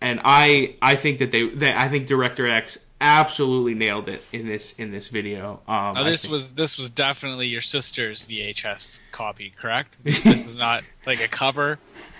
[0.00, 4.46] and I I think that they, they I think Director X absolutely nailed it in
[4.46, 5.60] this in this video.
[5.66, 9.96] Um, this was this was definitely your sister's VHS copy, correct?
[10.04, 11.78] this is not like a cover.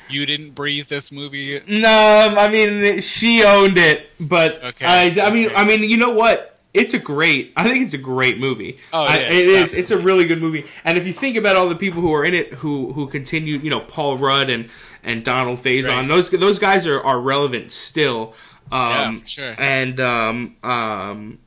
[0.08, 1.60] You didn't breathe this movie.
[1.68, 2.34] no.
[2.36, 5.50] I mean, she owned it, but Okay, I, I mean.
[5.54, 6.58] I mean, you know what?
[6.74, 7.52] It's a great.
[7.56, 8.78] I think it's a great movie.
[8.92, 9.78] Oh, I- it it is, is.
[9.78, 10.66] It's a really good movie.
[10.84, 13.62] And if you think about all the people who are in it, who who continued,
[13.62, 14.68] you know, Paul Rudd and
[15.02, 16.08] and Donald Faison, Right.
[16.08, 18.34] those those guys are are relevant still.
[18.72, 19.54] Um, Yeah, sure.
[19.58, 21.38] And um um.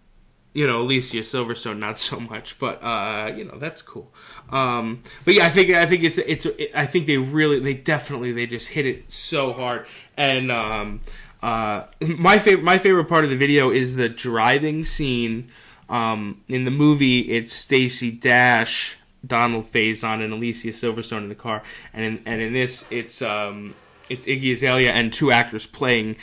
[0.56, 4.14] You know, Alicia Silverstone, not so much, but uh, you know that's cool.
[4.52, 8.34] Um, but yeah, I think I think it's it's I think they really they definitely
[8.34, 9.88] they just hit it so hard.
[10.16, 11.02] And um,
[11.42, 15.48] uh, my favorite my favorite part of the video is the driving scene.
[15.90, 21.64] Um, in the movie, it's Stacey Dash, Donald Faison, and Alicia Silverstone in the car,
[21.94, 23.76] and in, and in this, it's um,
[24.10, 26.18] it's Iggy Azalea and two actors playing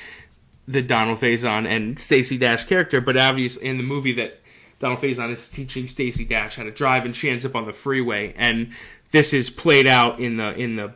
[0.68, 4.40] the Donald Faison and Stacey Dash character, but obviously in the movie that
[4.78, 7.72] Donald Faison is teaching Stacey Dash how to drive, and she ends up on the
[7.72, 8.72] freeway, and
[9.10, 10.94] this is played out in the in the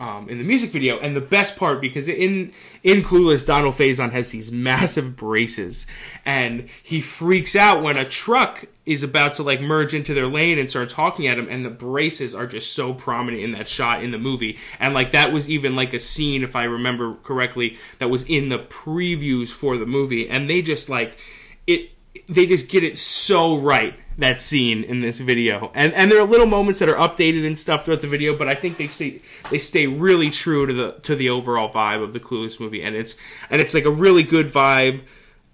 [0.00, 0.98] um, in the music video.
[0.98, 5.86] And the best part, because in in Clueless, Donald Faison has these massive braces,
[6.24, 10.58] and he freaks out when a truck is about to like merge into their lane
[10.58, 14.02] and starts honking at him, and the braces are just so prominent in that shot
[14.02, 14.58] in the movie.
[14.80, 18.48] And like that was even like a scene, if I remember correctly, that was in
[18.48, 21.18] the previews for the movie, and they just like
[21.66, 21.90] it.
[22.28, 26.26] They just get it so right that scene in this video, and and there are
[26.26, 29.20] little moments that are updated and stuff throughout the video, but I think they stay
[29.50, 32.94] they stay really true to the to the overall vibe of the Clueless movie, and
[32.94, 33.16] it's
[33.50, 35.02] and it's like a really good vibe.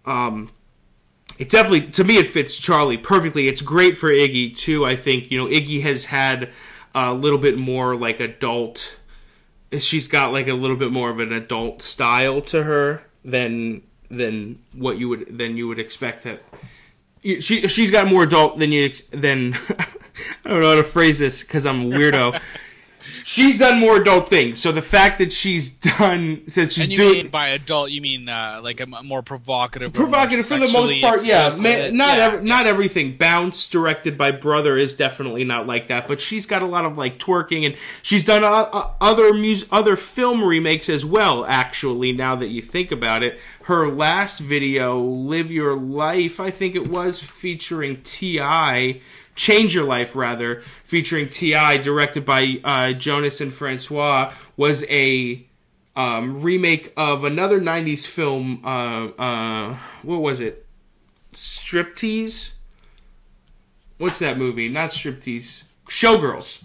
[0.04, 0.50] Um,
[1.38, 3.48] it definitely to me it fits Charli perfectly.
[3.48, 4.84] It's great for Iggy too.
[4.84, 6.50] I think you know Iggy has had
[6.94, 8.96] a little bit more like adult.
[9.78, 14.60] She's got like a little bit more of an adult style to her than than
[14.72, 16.38] what you would than you would expect to
[17.40, 19.54] she she's got more adult than you than
[20.44, 22.40] I don't know how to phrase this because I'm a weirdo.
[23.24, 26.98] She's done more adult things, so the fact that she's done since she's And you
[26.98, 30.58] doing mean by adult, you mean uh, like a more provocative, or more provocative for
[30.58, 31.24] the most part.
[31.26, 31.48] Yeah,
[31.92, 33.16] not Yeah, ev- not everything.
[33.16, 36.08] Bounce, directed by Brother, is definitely not like that.
[36.08, 39.66] But she's got a lot of like twerking, and she's done uh, uh, other mus-
[39.70, 41.44] other film remakes as well.
[41.46, 46.74] Actually, now that you think about it, her last video, "Live Your Life," I think
[46.74, 49.00] it was featuring Ti.
[49.36, 55.46] Change Your Life, rather, featuring T.I., directed by uh, Jonas and Francois, was a
[55.94, 58.62] um, remake of another '90s film.
[58.64, 60.66] Uh, uh, what was it?
[61.36, 62.52] striptease.
[63.98, 64.68] What's that movie?
[64.68, 65.64] Not striptease.
[65.88, 66.64] Showgirls.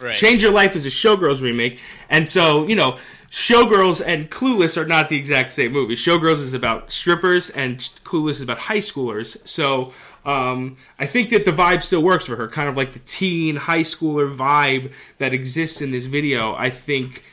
[0.00, 0.16] Right.
[0.16, 2.98] Change Your Life is a Showgirls remake, and so you know,
[3.30, 5.94] Showgirls and Clueless are not the exact same movie.
[5.94, 9.36] Showgirls is about strippers, and Clueless is about high schoolers.
[9.46, 12.98] So um, I think that the vibe still works for her, kind of like the
[13.00, 16.54] teen high schooler vibe that exists in this video.
[16.54, 17.24] I think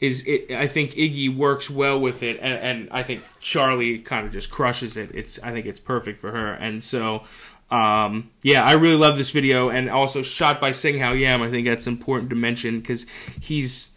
[0.00, 0.50] is it.
[0.50, 4.50] I think Iggy works well with it, and, and I think Charli kind of just
[4.50, 5.10] crushes it.
[5.12, 7.24] It's I think it's perfect for her, and so.
[7.72, 11.40] Um, yeah, I really love this video, and also shot by Sing Howe Yam.
[11.40, 13.06] I think that's important to mention because
[13.40, 13.90] he's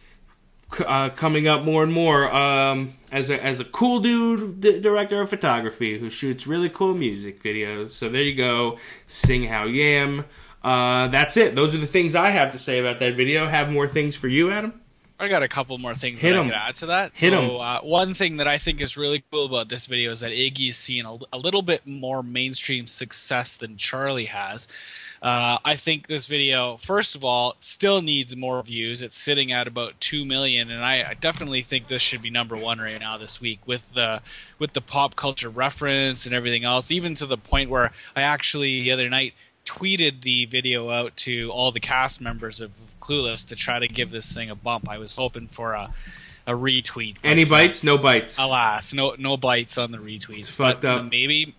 [0.85, 5.21] uh, coming up more and more um, as a as a cool dude d- director
[5.21, 7.91] of photography who shoots really cool music videos.
[7.91, 10.25] So there you go, Sing Howe Yam.
[10.63, 11.55] Uh, that's it.
[11.55, 13.47] Those are the things I have to say about that video.
[13.47, 14.73] Have more things for you, Adam?
[15.19, 16.45] I got a couple more things Hit that 'em.
[16.45, 17.17] I could add to that.
[17.17, 20.21] Hit so, uh, one thing that I think is really cool about this video is
[20.21, 24.67] that Iggy's seen a, a little bit more mainstream success than Charli has.
[25.23, 29.01] Uh, I think this video, first of all, still needs more views.
[29.01, 32.57] It's sitting at about two million, and I, I definitely think this should be number
[32.57, 34.21] one right now this week with the
[34.59, 36.91] with the pop culture reference and everything else.
[36.91, 39.33] Even to the point where I actually the other night
[39.63, 44.11] tweeted the video out to all the cast members of Clueless to try to give
[44.11, 44.89] this thing a bump.
[44.89, 45.93] I was hoping for a
[46.45, 47.15] a retweet.
[47.23, 47.81] Any bites?
[47.81, 48.37] No bites.
[48.37, 50.39] Alas, no no bites on the retweets.
[50.39, 51.55] It's fucked but uh, maybe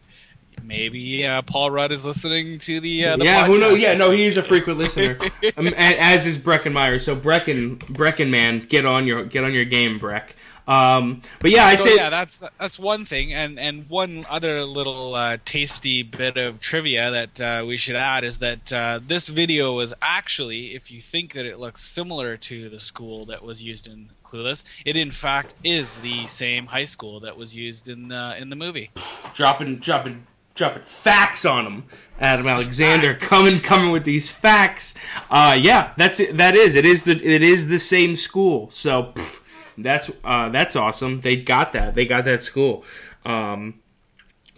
[0.67, 3.81] maybe uh, Paul Rudd is listening to the, uh, the yeah, who knows?
[3.81, 5.19] Yeah, no, he's a frequent listener,
[5.57, 6.99] um, as is Breckin Meyer.
[6.99, 10.35] So Breckin, Breckin, man, get on your get on your game, Breck.
[10.67, 14.65] Um, but yeah, I'd so say yeah, that's that's one thing, and and one other
[14.65, 19.29] little uh, tasty bit of trivia that uh, we should add is that uh, this
[19.29, 23.63] video was actually, if you think that it looks similar to the school that was
[23.63, 28.09] used in Clueless, it in fact is the same high school that was used in
[28.09, 28.91] the in the movie.
[29.35, 31.85] dropping dropping dropping facts on him.
[32.21, 34.95] Adam Alexander coming coming with these facts.
[35.31, 36.37] Uh, yeah, that's it.
[36.37, 36.85] That is it.
[36.85, 38.71] Is the it is the same school.
[38.71, 39.41] So pff,
[39.77, 41.21] that's uh, that's awesome.
[41.21, 41.95] They got that.
[41.95, 42.85] They got that school.
[43.25, 43.81] Um,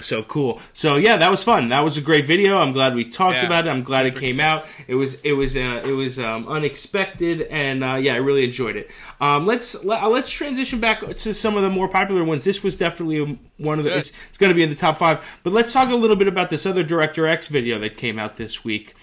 [0.00, 0.60] so cool.
[0.74, 1.70] So yeah, that was fun.
[1.70, 2.58] That was a great video.
[2.58, 3.70] I'm glad we talked Yeah, about it.
[3.70, 4.66] I'm glad it came out.
[4.86, 8.76] It was it was uh, it was um, unexpected, and uh, yeah, I really enjoyed
[8.76, 8.90] it.
[9.20, 12.44] Um, let's let, uh, let's transition back to some of the more popular ones.
[12.44, 13.94] This was definitely one of the.
[13.94, 13.98] it.
[13.98, 15.24] It's, it's going to be in the top five.
[15.42, 18.36] But let's talk a little bit about this other Director X video that came out
[18.36, 18.94] this week.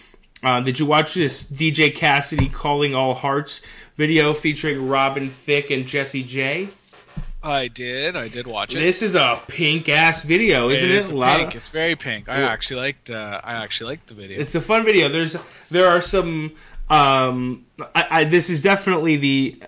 [0.44, 3.62] Uh, did you watch this DJ Cassidy calling all hearts
[3.98, 6.70] video featuring Robin Thicke and Jessie J?
[7.44, 8.80] I did, I did watch it.
[8.80, 10.96] This is a pink ass video, isn't it?
[10.96, 11.56] is A lot of- pink.
[11.56, 12.30] It's very pink.
[12.30, 13.10] I actually liked.
[13.10, 14.40] Uh, I actually liked the video.
[14.40, 15.10] It's a fun video.
[15.10, 15.36] There's
[15.70, 16.54] there are some.
[16.90, 19.64] Um, I, I, this is definitely the.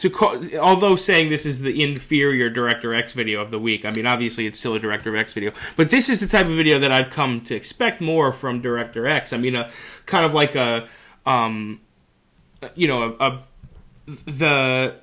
[0.00, 3.92] To call, although saying this is the inferior Director X video of the week, I
[3.92, 6.80] mean obviously it's still a Director X video, but this is the type of video
[6.80, 9.32] that I've come to expect more from Director X.
[9.32, 9.70] I mean, a
[10.04, 10.88] kind of like a,
[11.24, 11.80] um,
[12.74, 13.42] you know, a, a
[14.06, 14.96] the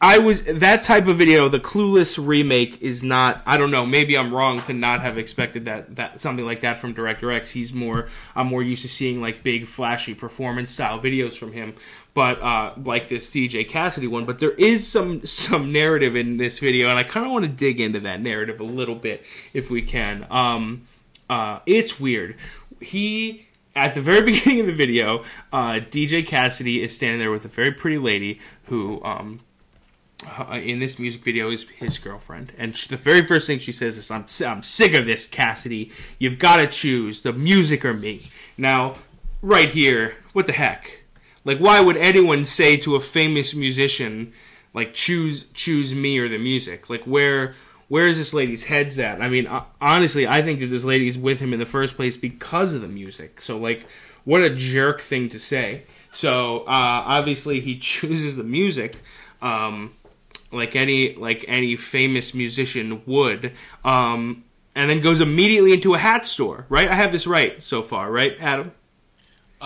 [0.00, 1.48] I was that type of video.
[1.48, 3.42] The Clueless remake is not.
[3.46, 3.86] I don't know.
[3.86, 7.50] Maybe I'm wrong to not have expected that that something like that from Director X.
[7.52, 8.08] He's more.
[8.34, 11.74] I'm more used to seeing like big, flashy performance style videos from him.
[12.12, 14.26] But uh, like this DJ Cassidy one.
[14.26, 17.50] But there is some some narrative in this video, and I kind of want to
[17.50, 20.26] dig into that narrative a little bit if we can.
[20.28, 20.82] Um,
[21.30, 22.36] uh, it's weird.
[22.82, 27.46] He at the very beginning of the video, uh, DJ Cassidy is standing there with
[27.46, 29.40] a very pretty lady who um,
[30.52, 33.96] in this music video is his girlfriend, and sh the very first thing she says
[33.96, 35.92] is, "I'm I'm sick of this, Cassidy.
[36.18, 38.22] You've got to choose the music or me."
[38.58, 38.94] Now,
[39.42, 41.02] right here, what the heck?
[41.44, 44.32] Like, why would anyone say to a famous musician,
[44.74, 46.90] like, choose choose me or the music?
[46.90, 47.54] Like, where
[47.88, 49.22] where is this lady's head's at?
[49.22, 52.16] I mean, uh, honestly, I think that this lady's with him in the first place
[52.16, 53.40] because of the music.
[53.40, 53.86] So, like,
[54.24, 55.84] what a jerk thing to say.
[56.10, 56.64] So, uh,
[57.06, 58.96] obviously, he chooses the music.
[59.40, 59.92] Um,
[60.52, 63.52] like any like any famous musician would
[63.84, 66.88] um and then goes immediately into a hat store right?
[66.88, 68.72] I have this right so far right adam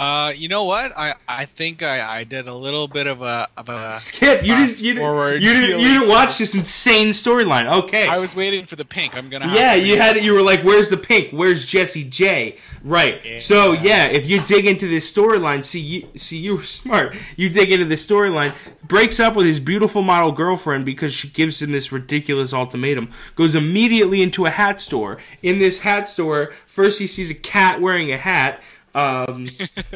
[0.01, 0.97] Uh, you know what?
[0.97, 3.93] I I think I, I did a little bit of a of a.
[3.93, 8.17] skip you didn't you didn't, you didn't, you didn't watch this insane storyline okay I
[8.17, 9.15] was waiting for the pink.
[9.15, 9.47] I'm gonna.
[9.47, 10.25] Have yeah, you had it.
[10.25, 11.33] you were like, "Where's the pink?
[11.33, 13.43] Where's Jessie J?" Right.
[13.43, 17.15] So yeah, if you dig into this storyline, see you see you were smart.
[17.37, 21.61] You dig into this storyline, breaks up with his beautiful model girlfriend because she gives
[21.61, 23.11] him this ridiculous ultimatum.
[23.37, 25.19] Goes immediately into a hat store.
[25.43, 28.63] In this hat store, first he sees a cat wearing a hat.
[28.95, 29.47] Um,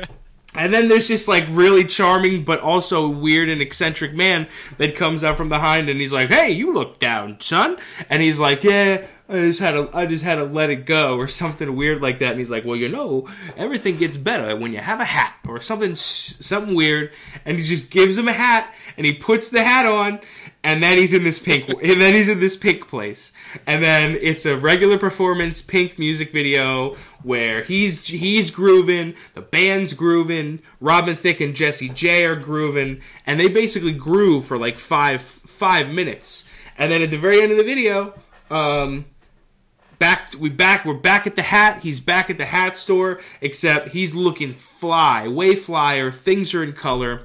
[0.57, 5.25] and then there's this like really charming but also weird and eccentric man that comes
[5.25, 7.77] out from behind and he's like, "Hey, you look down, son."
[8.09, 11.17] And he's like, "Yeah, I just had to I just had to let it go
[11.17, 12.31] or something weird like that.
[12.31, 15.61] And he's like, well, you know, everything gets better when you have a hat or
[15.61, 17.11] something something weird.
[17.45, 20.21] And he just gives him a hat and he puts the hat on
[20.63, 23.33] and then he's in this pink and then he's in this pink place
[23.67, 29.93] and then it's a regular performance pink music video where he's he's grooving the band's
[29.93, 35.23] grooving robin thicke and Jessie J are grooving and they basically groove for like five
[35.23, 38.15] five minutes and then at the very end of the video
[38.51, 39.05] um
[39.99, 43.91] back we back we're back at the hat he's back at the hat store except
[43.91, 47.23] he's looking fly way flyer things are in color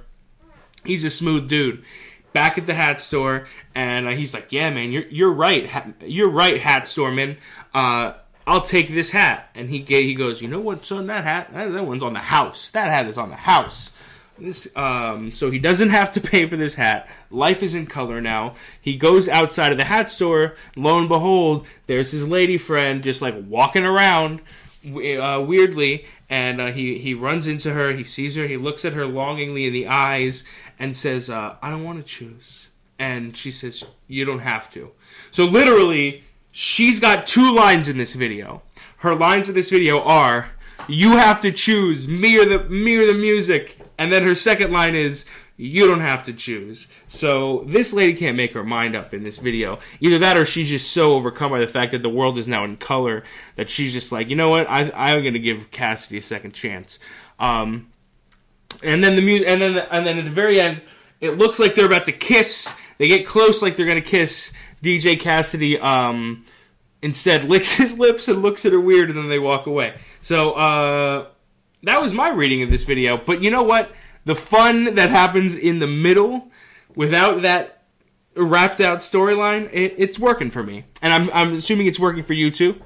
[0.85, 1.83] he's a smooth dude
[2.33, 5.69] back at the hat store, and uh, he's like, "Yeah, man, you're you're right.
[6.01, 7.37] You're right, hat store man.
[7.73, 8.13] Uh,
[8.47, 11.53] I'll take this hat." And he he goes, "You know what's on that hat?
[11.53, 12.69] That one's on the house.
[12.71, 13.93] That hat is on the house."
[14.41, 17.07] This, um, so he doesn't have to pay for this hat.
[17.29, 18.55] Life is in color now.
[18.79, 20.55] He goes outside of the hat store.
[20.75, 24.41] Lo and behold, there's his lady friend just like walking around
[24.85, 27.93] uh, weirdly, and uh, he he runs into her.
[27.93, 28.47] He sees her.
[28.47, 30.43] He looks at her longingly in the eyes
[30.77, 34.91] and says, uh, "I don't want to choose." And she says, "You don't have to."
[35.31, 38.61] So literally, she's got two lines in this video.
[38.97, 40.51] Her lines in this video are,
[40.87, 44.71] "You have to choose me or the me or the music," and then her second
[44.71, 45.25] line is,
[45.57, 46.87] you don't have to choose.
[47.09, 49.79] So this lady can't make her mind up in this video.
[49.99, 52.63] Either that or she's just so overcome by the fact that the world is now
[52.63, 53.25] in color
[53.57, 56.53] that she's just like, you know what, I, I'm going to give Cassidy a second
[56.53, 56.97] chance.
[57.41, 57.91] Um,
[58.81, 60.79] and then the mu- and then the, and then at the very end,
[61.19, 62.73] it looks like they're about to kiss.
[62.97, 64.53] They get close, like they're going to kiss.
[64.81, 66.45] DJ Cassidy um,
[67.01, 69.95] instead licks his lips and looks at her weird, and then they walk away.
[70.21, 71.25] So uh,
[71.83, 73.17] that was my reading of this video.
[73.17, 73.91] But you know what?
[74.25, 76.51] the fun that happens in the middle
[76.95, 77.83] without that
[78.35, 80.85] wrapped out storyline, it, it's working for me.
[81.01, 82.79] And I'm, I'm assuming it's working for you too.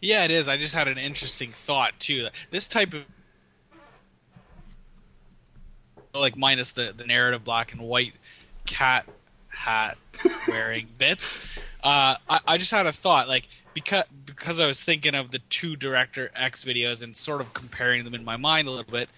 [0.00, 0.48] Yeah, it is.
[0.48, 2.28] I just had an interesting thought too.
[2.50, 3.04] This type of
[6.12, 8.14] like minus the the narrative black and white
[8.66, 9.06] cat
[9.48, 9.98] hat
[10.48, 11.58] wearing bits.
[11.82, 14.04] Uh, I, I just had a thought like because
[14.36, 18.14] because I was thinking of the two director X videos and sort of comparing them
[18.14, 19.08] in my mind a little bit.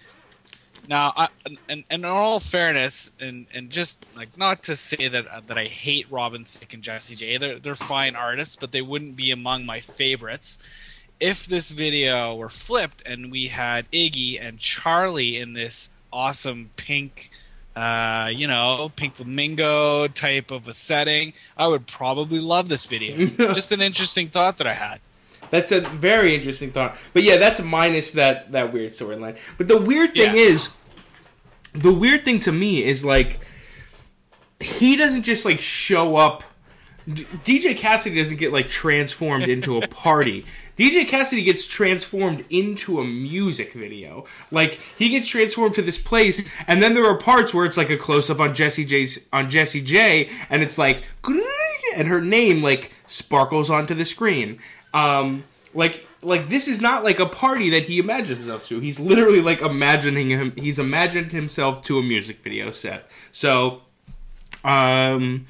[0.87, 5.47] Now, I, and, and in all fairness, and, and just like not to say that
[5.47, 9.15] that I hate Robin Thicke and Jessie J, they're they're fine artists, but they wouldn't
[9.15, 10.57] be among my favorites.
[11.19, 17.29] If this video were flipped and we had Iggy and Charli in this awesome pink,
[17.75, 23.25] uh, you know, pink flamingo type of a setting, I would probably love this video.
[23.53, 25.01] just an interesting thought that I had.
[25.49, 26.97] That's a very interesting thought.
[27.13, 29.37] But yeah, that's minus that that weird storyline.
[29.57, 30.41] But the weird thing yeah.
[30.41, 30.69] is,
[31.73, 33.39] the weird thing to me is like
[34.59, 36.43] he doesn't just like show up.
[37.07, 40.45] DJ Cassidy doesn't get like transformed into a party.
[40.77, 44.25] DJ Cassidy gets transformed into a music video.
[44.51, 47.89] Like he gets transformed to this place, and then there are parts where it's like
[47.89, 51.03] a close up on Jessie J's on Jessie J, and it's like,
[51.95, 54.59] and her name like sparkles onto the screen.
[54.93, 58.79] Um, like like this is not like a party that he imagines himself to.
[58.79, 60.53] He's literally like imagining him.
[60.55, 63.09] He's imagined himself to a music video set.
[63.31, 63.81] So,
[64.63, 65.45] um,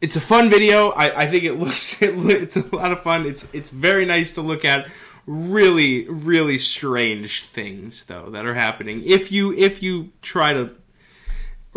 [0.00, 0.90] it's a fun video.
[0.90, 3.26] I, I think it looks it, it's a lot of fun.
[3.26, 4.88] It's it's very nice to look at.
[5.26, 9.02] Really, really strange things though that are happening.
[9.04, 10.70] If you if you try to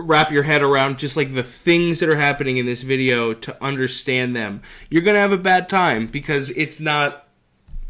[0.02, 3.64] wrap your head around just like the things that are happening in this video to
[3.64, 7.28] understand them, you're gonna have a bad time because it's not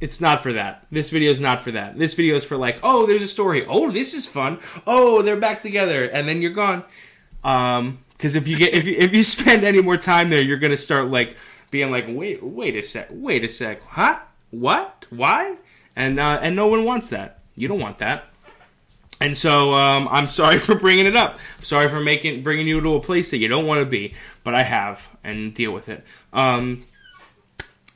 [0.01, 0.85] it's not for that.
[0.91, 1.97] This video is not for that.
[1.97, 3.65] This video is for like, oh, there's a story.
[3.67, 4.59] Oh, this is fun.
[4.87, 6.85] Oh, they're back together, and then you're gone.
[7.43, 10.57] Um, because if you get if you, if you spend any more time there, you're
[10.57, 11.35] gonna start like
[11.71, 14.19] being like, wait, wait a sec, wait a sec, huh?
[14.51, 15.05] What?
[15.09, 15.57] Why?
[15.95, 17.39] And uh, and no one wants that.
[17.55, 18.28] You don't want that.
[19.21, 21.37] And so um, I'm sorry for bringing it up.
[21.57, 24.13] I'm sorry for making bringing you to a place that you don't want to be,
[24.43, 26.03] but I have, and deal with it.
[26.31, 26.85] Um,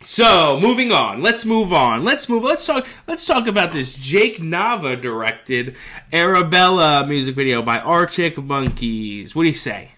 [0.03, 2.03] so moving on, let's move on.
[2.03, 2.43] Let's move.
[2.43, 2.86] Let's talk.
[3.07, 5.78] Let's talk about this Jake Nava directed
[6.11, 9.34] Arabella music video by Arctic Monkeys.
[9.34, 9.91] What do you say?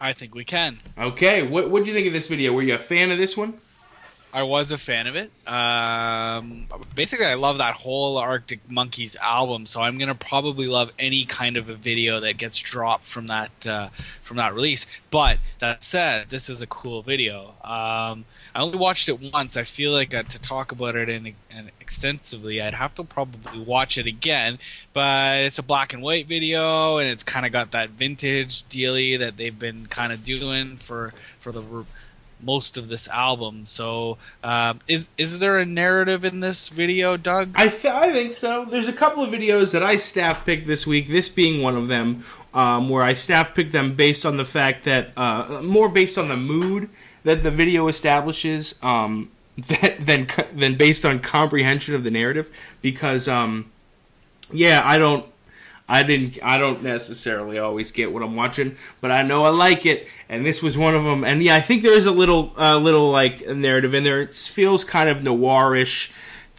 [0.00, 0.78] I think we can.
[0.98, 1.42] Okay.
[1.42, 2.52] What What do you think of this video?
[2.52, 3.60] Were you a fan of this one?
[4.32, 5.30] I was a fan of it.
[5.46, 11.24] Um, basically, I love that whole Arctic Monkeys album, so I'm gonna probably love any
[11.24, 13.88] kind of a video that gets dropped from that uh,
[14.22, 14.86] from that release.
[15.10, 17.54] But that said, this is a cool video.
[17.64, 18.24] Um,
[18.54, 19.56] I only watched it once.
[19.56, 23.60] I feel like uh, to talk about it in, in extensively, I'd have to probably
[23.60, 24.60] watch it again.
[24.92, 29.16] But it's a black and white video, and it's kind of got that vintage dealy
[29.16, 31.84] that they've been kind of doing for for the
[32.42, 33.66] most of this album.
[33.66, 37.52] So, um, is is there a narrative in this video, Doug?
[37.54, 38.64] I th- I think so.
[38.64, 41.08] There's a couple of videos that I staff picked this week.
[41.08, 42.24] This being one of them,
[42.54, 46.28] um, where I staff picked them based on the fact that uh, more based on
[46.28, 46.88] the mood
[47.24, 48.74] that the video establishes.
[48.82, 49.30] Um,
[49.68, 53.70] that, than than based on comprehension of the narrative because um
[54.52, 55.26] yeah I don't
[55.90, 56.38] I didn't.
[56.42, 60.44] I don't necessarily always get what I'm watching, but I know I like it, and
[60.46, 61.24] this was one of them.
[61.24, 64.20] And yeah, I think there is a little, uh, little like narrative in there.
[64.22, 66.10] It feels kind of noirish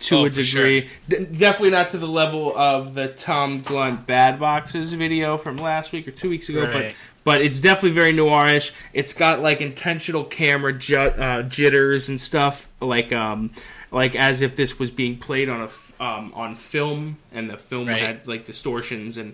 [0.02, 0.90] to Oh, a degree.
[1.08, 5.92] D- definitely not to the level of the Tom Glunt Bad Boxes video from last
[5.92, 6.96] week or two weeks ago, but Right.
[7.24, 8.74] but it's definitely very noirish.
[8.94, 13.52] It's got like intentional camera uh, jitters and stuff, like um,
[13.92, 17.88] like as if this was being played on a um, on film, and the film
[17.88, 18.02] Right.
[18.02, 19.34] had like distortions and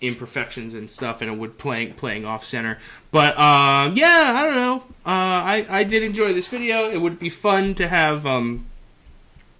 [0.00, 2.78] imperfections and stuff, and it would playing playing off center.
[3.10, 4.76] But um, yeah, I don't know.
[5.04, 5.10] Uh,
[5.54, 6.90] I I did enjoy this video.
[6.90, 8.66] It would be fun to have um.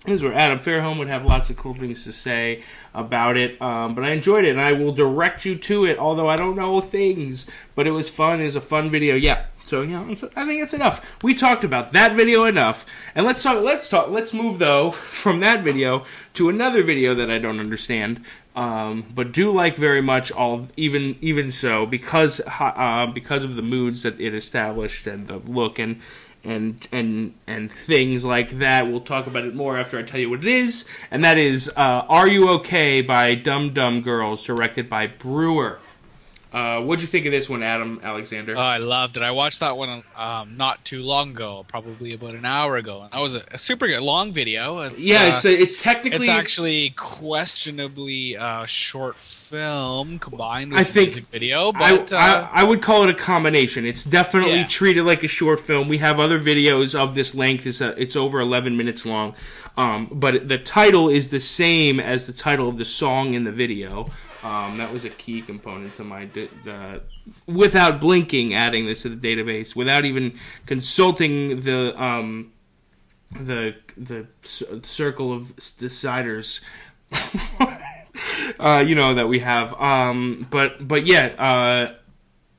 [0.07, 2.63] Is where Adam Fairholm would have lots of cool things to say
[2.95, 5.99] about it, um, but I enjoyed it, and I will direct you to it.
[5.99, 8.41] Although I don't know things, but it was fun.
[8.41, 9.47] It's a fun video, yeah.
[9.65, 11.05] So you know, I think it's enough.
[11.25, 12.87] We talked about that video enough,
[13.17, 13.61] and let's talk.
[13.65, 14.09] Let's talk.
[14.09, 16.05] Let's move though from that video
[16.35, 20.31] to another video that I don't understand, um, but do like very much.
[20.31, 25.39] All even even so because uh, because of the moods that it established and the
[25.39, 26.01] look and
[26.47, 28.87] and and and things like that.
[28.87, 31.69] We'll talk about it more after I tell you what it is, and that is
[31.77, 35.81] uh, "Are You Okay" by Dum Dum Girls, directed by Brewer.
[36.53, 38.57] Uh, what'd you think of this one, Adam Alexander?
[38.57, 39.23] Oh, I loved it.
[39.23, 43.11] I watched that one um, not too long ago, probably about an hour ago, and
[43.13, 44.79] that was a, a super good long video.
[44.79, 50.79] It's, yeah, uh, it's a, it's technically it's actually questionably uh, short film combined with
[50.79, 52.17] I a think- music video, I, but uh,
[52.53, 53.85] I, I would call it a combination.
[53.85, 54.67] It's definitely Yeah.
[54.67, 55.89] treated like a short film.
[55.89, 57.67] We have other videos of this length.
[57.67, 59.35] It's, a, it's over 11 minutes long.
[59.77, 63.53] Um, but the title is the same as the title of the song in the
[63.53, 64.07] video.
[64.47, 66.29] Um, that was a key component to my.
[67.47, 72.53] without blinking, adding this to the database, without even consulting the um,
[73.41, 74.29] the the
[74.85, 76.61] circle of deciders
[78.61, 79.75] uh, you know that we have.
[79.81, 81.95] Um, but but yeah, uh,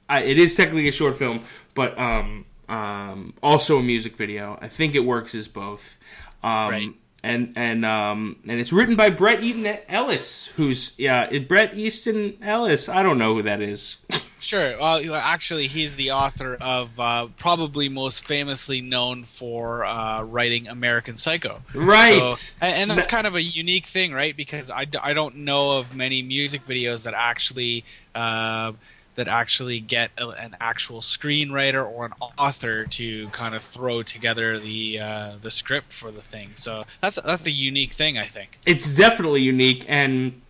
[0.09, 1.39] I, it is technically a short film,
[1.73, 4.59] but um, um, also a music video.
[4.61, 5.97] I think it works as both.
[6.43, 6.93] Um, Right.
[7.27, 12.37] And and um and it's written by Bret Easton Ellis, who's yeah it, Bret Easton
[12.41, 12.87] Ellis.
[12.87, 13.97] I don't know who that is.
[14.39, 14.77] Sure.
[14.77, 21.17] Well, actually, he's the author of uh, probably most famously known for uh, writing American
[21.17, 21.63] Psycho.
[21.73, 22.33] right.
[22.33, 24.37] So, and, and that's kind of a unique thing, right?
[24.37, 28.73] Because I, I don't know of many music videos that actually uh,
[29.17, 34.57] that actually get a, an actual screenwriter or an author to kind of throw together
[34.59, 36.51] the uh, the script for the thing.
[36.55, 38.57] So that's that's a unique thing, I think.
[38.65, 40.41] it's definitely unique and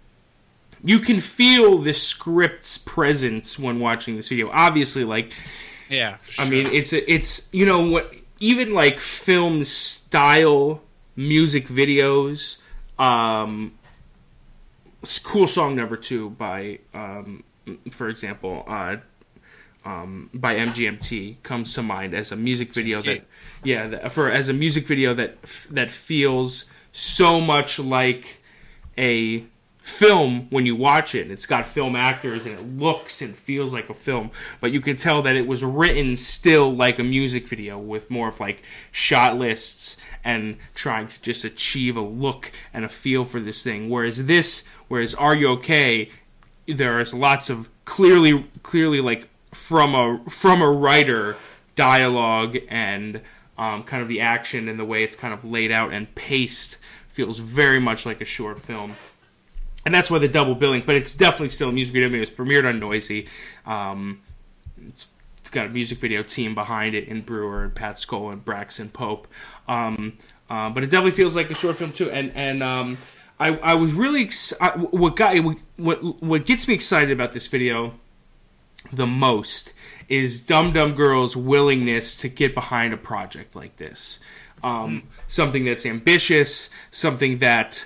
[0.84, 5.34] you can feel the script's presence when watching this video obviously like
[5.90, 6.46] Yeah, for sure.
[6.46, 10.82] i mean it's it's you know what even like film style
[11.16, 12.58] music videos
[13.00, 13.72] um
[15.24, 17.44] cool song number two by um
[17.92, 18.98] for example uh
[19.88, 23.26] um, by MGMT comes to mind as a music video that,
[23.64, 25.42] yeah, that, for as a music video that
[25.72, 28.42] that feels so much like
[28.98, 29.46] a
[29.80, 31.32] film when you watch it.
[31.32, 34.98] It's got film actors and it looks and feels like a film, but you can
[34.98, 39.38] tell that it was written still like a music video with more of like shot
[39.38, 43.90] lists and trying to just achieve a look and a feel for this thing.
[43.90, 46.10] Whereas this, whereas Are You Okay?
[46.68, 51.38] There is lots of clearly, clearly like from a from a writer
[51.76, 53.22] dialogue and
[53.58, 56.78] um, kind of the action and the way it's kind of laid out and paced
[57.10, 58.96] feels very much like a short film
[59.88, 60.84] and that's why the double billing.
[60.86, 62.10] But it's definitely still a music video.
[62.10, 63.30] I mean, it was premiered on Noisey.
[63.66, 64.20] Um,
[64.86, 65.08] it's
[65.40, 68.90] it's got a music video team behind it in Brewer and Pat Skoll and Braxton
[68.90, 69.30] Pope.
[69.70, 70.18] Um,
[70.50, 72.12] uh, but it definitely feels like a short film too.
[72.12, 72.98] And and um,
[73.40, 75.36] I I was really ex- I, what got
[75.78, 77.94] what what gets me excited about this video
[78.92, 79.74] the most
[80.08, 84.20] is Dum Dum Girl's willingness to get behind a project like this.
[84.64, 87.86] Um, Something that's ambitious, something that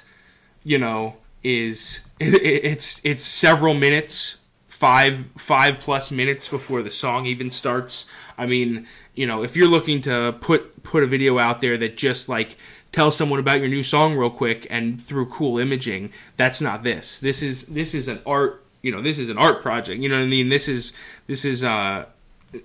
[0.63, 4.37] you know is it, it's it's several minutes
[4.67, 9.67] five five plus minutes before the song even starts i mean you know if you're
[9.67, 12.57] looking to put put a video out there that just like
[12.91, 17.19] tell someone about your new song real quick and through cool imaging that's not this.
[17.19, 20.17] This is this is an art you know this is an art project you know
[20.17, 20.49] what i mean?
[20.49, 20.93] This is
[21.27, 22.05] this is uh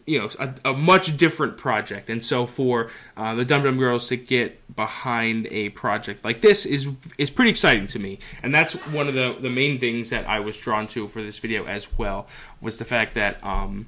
[0.04, 2.10] you know a, a, much different project.
[2.10, 6.66] And so for uh, the dum dum girls to get behind a project like this
[6.66, 8.18] is is pretty exciting to me.
[8.42, 11.38] And that's one of the the main things that i was drawn to for this
[11.38, 12.26] video as well
[12.60, 13.86] was the fact that um,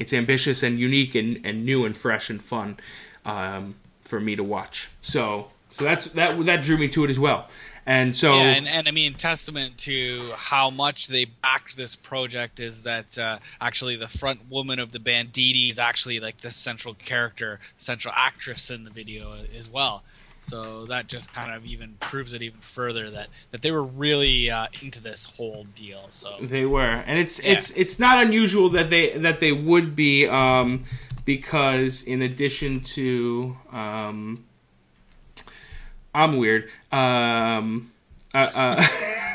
[0.00, 2.78] it's ambitious and unique and, and new and fresh and fun
[3.24, 4.90] um, for me to watch.
[5.00, 5.50] So
[5.80, 7.48] so that's that that drew me to it as well
[7.86, 12.60] and so, yeah, and, and I mean, testament to how much they backed this project
[12.60, 16.40] is that uh, actually the front woman of the band, Dee Dee, is actually like
[16.40, 20.02] the central character, central actress in the video as well.
[20.40, 24.50] So that just kind of even proves it even further that, that they were really
[24.50, 26.06] uh, into this whole deal.
[26.10, 27.52] So they were, and it's yeah.
[27.52, 30.84] it's it's not unusual that they that they would be um,
[31.24, 34.44] because in addition to um,
[36.14, 36.68] I'm weird.
[36.90, 37.92] Um,
[38.34, 38.86] uh, uh,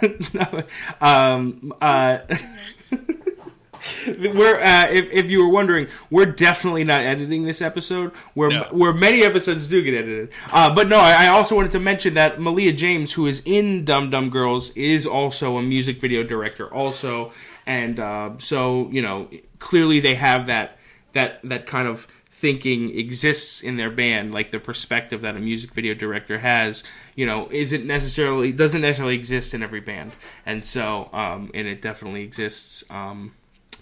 [0.33, 0.63] no,
[1.01, 2.19] um, uh,
[4.07, 8.11] we're uh, if, if you were wondering, we're definitely not editing this episode.
[8.33, 8.67] Where no.
[8.71, 10.29] where many episodes do get edited.
[10.51, 13.85] Uh, but no, I, I, also wanted to mention that Malia James, who is in
[13.85, 17.31] Dumb Dum Girls, is also a music video director, also,
[17.65, 20.77] and uh, so you know clearly they have that
[21.13, 22.07] that that kind of
[22.45, 26.83] thinking exists in their band, like the perspective that a music video director has,
[27.15, 30.11] you know, isn't necessarily doesn't necessarily exist in every band,
[30.45, 33.33] and so um, and it definitely exists um,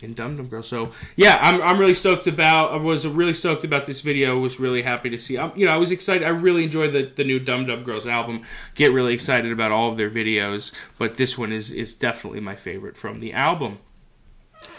[0.02, 0.64] in Dum Dum Girl.
[0.64, 2.72] So yeah, I'm I'm really stoked about.
[2.72, 4.40] I was really stoked about this video.
[4.40, 5.38] Was really happy to see.
[5.38, 6.24] I'm, you know, I was excited.
[6.24, 8.44] I really enjoyed the the new Dum Dum Girls album.
[8.76, 12.56] Get really excited about all of their videos, but this one is is definitely my
[12.56, 13.80] favorite from the album.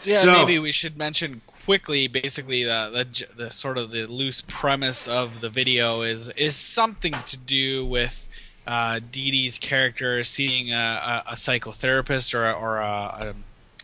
[0.05, 4.43] Yeah, so, maybe we should mention quickly, basically the, the, the sort of the loose
[4.47, 8.29] premise of the video is is something to do with
[8.67, 13.35] uh, Dee Dee's character seeing a, a, a psychotherapist or a, or a,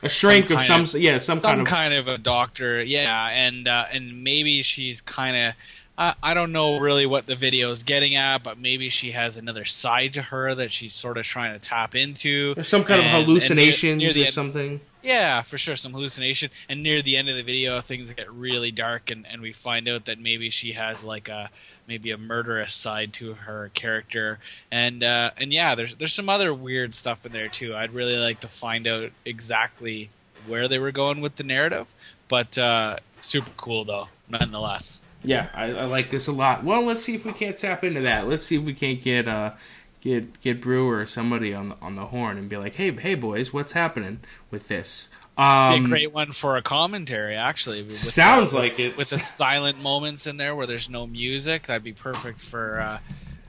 [0.03, 2.83] a shrink some of some of, yeah some, some kind of kind of a doctor
[2.83, 5.55] yeah and uh, and maybe she's kind of
[5.99, 9.37] I, I don't know really what the video is getting at, but maybe she has
[9.37, 12.55] another side to her that she's sort of trying to tap into.
[12.57, 14.81] Or some kind and, of hallucinations near, near or end, something.
[15.03, 16.51] Yeah, for sure, some hallucination.
[16.68, 19.88] And near the end of the video, things get really dark, and, and we find
[19.88, 21.51] out that maybe she has like a
[21.86, 24.38] maybe a murderous side to her character,
[24.70, 27.74] and uh, and yeah, there's there's some other weird stuff in there too.
[27.74, 30.11] I'd really like to find out exactly
[30.46, 31.86] where they were going with the narrative,
[32.28, 35.03] but uh, super cool though, nonetheless.
[35.22, 36.64] Yeah, I, I like this a lot.
[36.64, 38.26] Well, let's see if we can't tap into that.
[38.26, 39.53] Let's see if we can't get uh,
[40.01, 43.14] get get Brewer or somebody on the, on the horn and be like, "Hey, hey,
[43.14, 44.20] boys, what's happening
[44.51, 47.90] with this?" Um, a great one for a commentary, actually.
[47.92, 51.64] sounds the, like it with the silent moments in there where there's no music.
[51.64, 52.98] That'd be perfect for uh,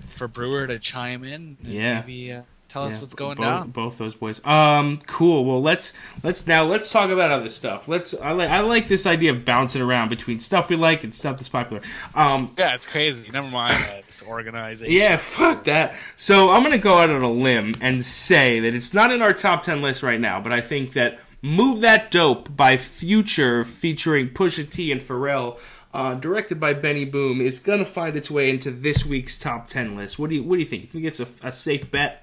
[0.08, 1.58] for Brewer to chime in.
[1.62, 3.70] yeah, maybe uh, tell us what's going both, down.
[3.72, 4.44] Both those boys.
[4.46, 5.44] Um, cool.
[5.46, 5.94] Well, let's
[6.24, 7.88] let's now let's talk about other stuff.
[7.88, 8.14] Let's.
[8.14, 11.38] I like I like this idea of bouncing around between stuff we like and stuff
[11.38, 11.82] that's popular.
[12.16, 13.30] Um, yeah, it's crazy.
[13.32, 14.04] Never mind that.
[14.08, 14.96] It's organization.
[14.96, 15.96] Yeah, fuck that.
[16.18, 19.34] So I'm gonna go out on a limb and say that it's not in our
[19.34, 24.30] top ten list right now, but I think that "Move That Dope" by Future, featuring
[24.30, 25.60] Pusha T and Pharrell.
[25.94, 29.98] Uh, directed by Benny Boom, is gonna find its way into this week's top ten
[29.98, 30.18] list.
[30.18, 30.84] What do you What do you think?
[30.84, 32.21] You think it's a, a safe bet?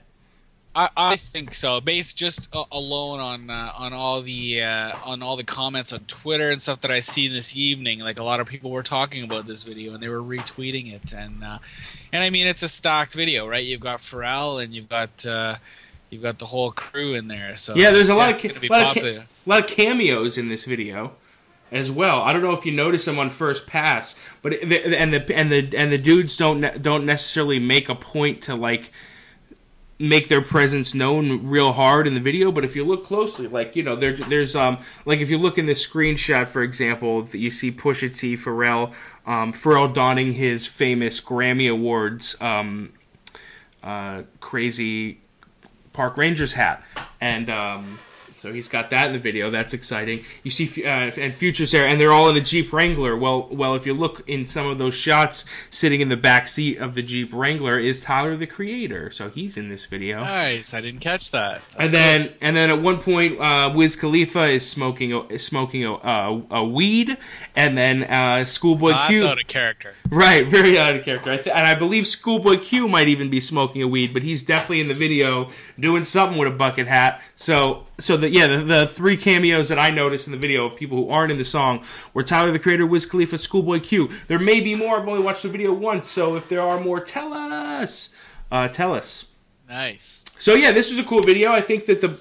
[0.78, 1.80] I, I think so.
[1.80, 6.00] Based just uh, alone on uh, on all the uh, on all the comments on
[6.06, 9.24] Twitter and stuff that I see this evening, like a lot of people were talking
[9.24, 11.58] about this video and they were retweeting it, and uh,
[12.12, 13.64] and I mean it's a stocked video, right?
[13.64, 15.56] You've got Pharrell and you've got uh,
[16.10, 17.56] you've got the whole crew in there.
[17.56, 20.62] So yeah, there's a lot of ca- lot of, ca- lot of cameos in this
[20.62, 21.10] video
[21.72, 22.22] as well.
[22.22, 25.50] I don't know if you notice them on first pass, but the, and the and
[25.50, 28.92] the and the dudes don't don't necessarily make a point to like
[29.98, 33.74] make their presence known real hard in the video but if you look closely like
[33.74, 37.38] you know there, there's um like if you look in this screenshot for example that
[37.38, 38.92] you see Pusha T Pharrell
[39.26, 42.92] um, Pharrell donning his famous Grammy Awards um,
[43.82, 45.18] uh, crazy
[45.92, 46.82] Park Rangers hat.
[47.20, 47.98] And um,
[48.38, 49.50] so he's got that in the video.
[49.50, 50.24] That's exciting.
[50.44, 53.16] You see, uh, and Future's there, and they're all in a Jeep Wrangler.
[53.16, 56.78] Well, well, if you look in some of those shots, sitting in the back seat
[56.78, 59.10] of the Jeep Wrangler is Tyler the Creator.
[59.10, 60.20] So he's in this video.
[60.20, 60.72] Nice.
[60.72, 61.62] I didn't catch that.
[61.70, 62.36] That's and then, cool.
[62.40, 66.42] and then at one point, uh, Wiz Khalifa is smoking a, is smoking a, a,
[66.50, 67.16] a weed,
[67.56, 69.18] and then uh, Schoolboy oh, Q.
[69.18, 69.94] That's out of character.
[70.10, 71.32] Right, very out of character.
[71.32, 74.44] I th- and I believe Schoolboy Q might even be smoking a weed, but he's
[74.44, 77.20] definitely in the video doing something with a bucket hat.
[77.34, 80.76] So so the yeah the, the, three cameos that I noticed in the video of
[80.76, 81.84] people who aren't in the song
[82.14, 84.10] were Tyler the Creator, Wiz Khalifa, Schoolboy Q.
[84.28, 85.00] There may be more.
[85.00, 88.10] I've only watched the video once, so if there are more, tell us.
[88.50, 89.28] Uh, tell us.
[89.68, 90.24] Nice.
[90.38, 91.52] So yeah, this was a cool video.
[91.52, 92.18] I think that the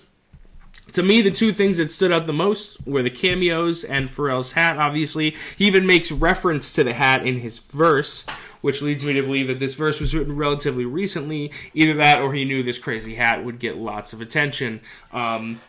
[0.93, 4.53] to me, the two things that stood out the most were the cameos and Pharrell's
[4.53, 4.77] hat.
[4.77, 8.25] Obviously, he even makes reference to the hat in his verse,
[8.61, 11.51] which leads me to believe that this verse was written relatively recently.
[11.73, 14.79] Either that, or he knew this crazy hat would get lots of attention.
[15.11, 15.61] Um,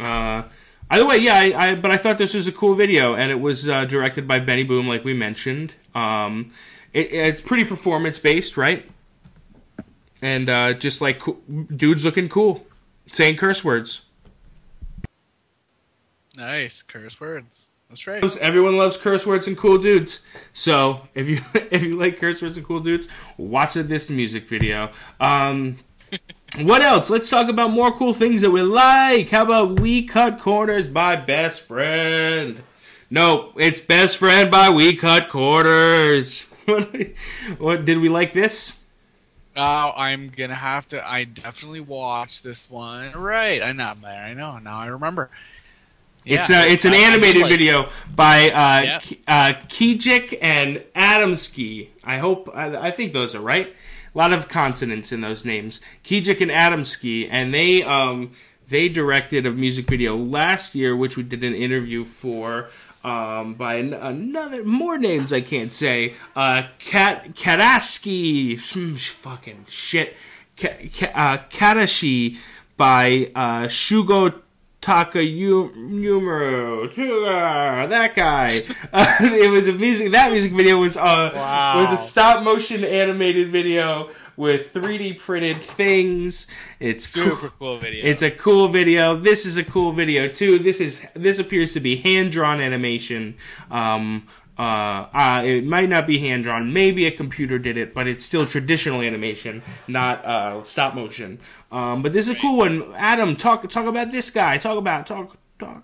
[0.00, 0.44] uh,
[0.90, 3.40] either way, yeah, I, I, but I thought this was a cool video, and it
[3.40, 5.74] was uh, directed by Benny Boom, like we mentioned.
[5.94, 6.52] Um,
[6.92, 8.90] it, it's pretty performance based, right?
[10.20, 11.22] And uh, just like
[11.74, 12.66] dudes looking cool,
[13.10, 14.06] saying curse words.
[16.36, 17.72] Nice curse words.
[17.88, 18.36] That's right.
[18.36, 20.20] Everyone loves curse words and cool dudes.
[20.52, 24.90] So if you if you like curse words and cool dudes, watch this music video.
[25.20, 25.78] Um,
[26.62, 27.10] what else?
[27.10, 29.30] Let's talk about more cool things that we like.
[29.30, 32.62] How about We Cut Corners by Best Friend?
[33.10, 36.42] No, it's Best Friend by We Cut Corners.
[37.58, 38.78] what did we like this?
[39.56, 41.06] Oh, I'm gonna have to.
[41.06, 43.12] I definitely watched this one.
[43.12, 43.94] Right, I know.
[44.04, 44.58] I know.
[44.58, 45.30] Now I remember.
[46.24, 49.02] Yeah, it's a, it's an I, animated I like video by uh, yep.
[49.26, 51.88] uh, Kijek and Adamski.
[52.04, 53.74] I hope I, I, think those are right.
[54.14, 55.80] A lot of consonants in those names.
[56.04, 58.32] Kijek and Adamski, and they um
[58.68, 62.68] they directed a music video last year, which we did an interview for.
[63.04, 66.14] Um, by an, another more names I can't say.
[66.34, 70.16] Uh, Kat Kataski, fucking shit.
[70.56, 70.68] Ka,
[71.14, 72.38] uh, Katachi
[72.76, 74.42] by uh, Shugo
[74.80, 76.94] Tokumaru,
[77.88, 78.60] that guy.
[78.90, 80.12] Uh, it was a music.
[80.12, 81.78] That music video was uh wow.
[81.78, 86.46] was a stop motion animated video with 3D printed things.
[86.80, 87.50] It's super cool.
[87.58, 88.06] cool video.
[88.06, 89.14] It's a cool video.
[89.16, 90.58] This is a cool video too.
[90.58, 93.36] This is this appears to be hand drawn animation.
[93.70, 94.26] Um,
[94.58, 96.72] uh, uh, it might not be hand drawn.
[96.72, 101.38] Maybe a computer did it, but it's still traditional animation, not uh, stop motion.
[101.70, 102.92] Um, but this is a cool one.
[102.96, 104.58] Adam, talk talk about this guy.
[104.58, 105.82] Talk about talk talk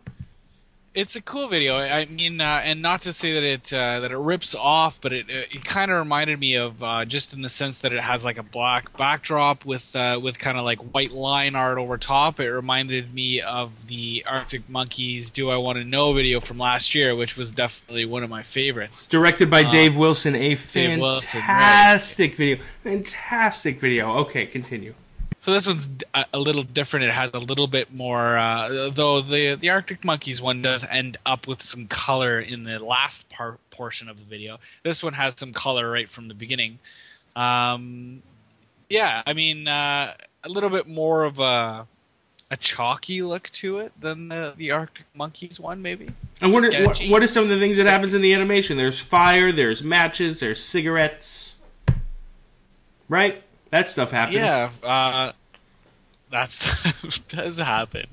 [0.95, 1.77] it's a cool video.
[1.77, 5.13] I mean, uh, and not to say that it uh, that it rips off, but
[5.13, 8.25] it it, kind of reminded me of uh, just in the sense that it has
[8.25, 12.39] like a black backdrop with uh, with kind of like white line art over top.
[12.39, 16.95] It reminded me of the Arctic Monkeys "Do I Want to Know" video from last
[16.95, 19.07] year, which was definitely one of my favorites.
[19.09, 22.35] Directed by um, Dave Wilson, a fantastic Wilson, right.
[22.37, 22.65] video.
[22.85, 24.13] Fantastic video.
[24.19, 24.95] Okay, continue.
[25.45, 25.91] So this one's
[26.33, 27.05] a little different.
[27.05, 31.19] It has a little bit more, uh, though the the Arctic Monkeys one does end
[31.27, 34.59] up with some color in the last part portion of the video.
[34.85, 36.79] This one has some color right from the beginning.
[37.37, 38.23] Um,
[38.89, 40.15] yeah, I mean uh,
[40.45, 41.87] a little bit more of a
[42.51, 46.09] a chalky look to it than the, the Arctic Monkeys one, maybe.
[46.41, 48.79] And what are, what, what are some of the things that happens in the animation?
[48.79, 51.57] There's fire, there's matches, there's cigarettes,
[53.11, 53.43] right?
[53.71, 54.37] That stuff happens.
[54.37, 55.33] Yeah, uh,
[56.31, 58.07] that stuff does happen.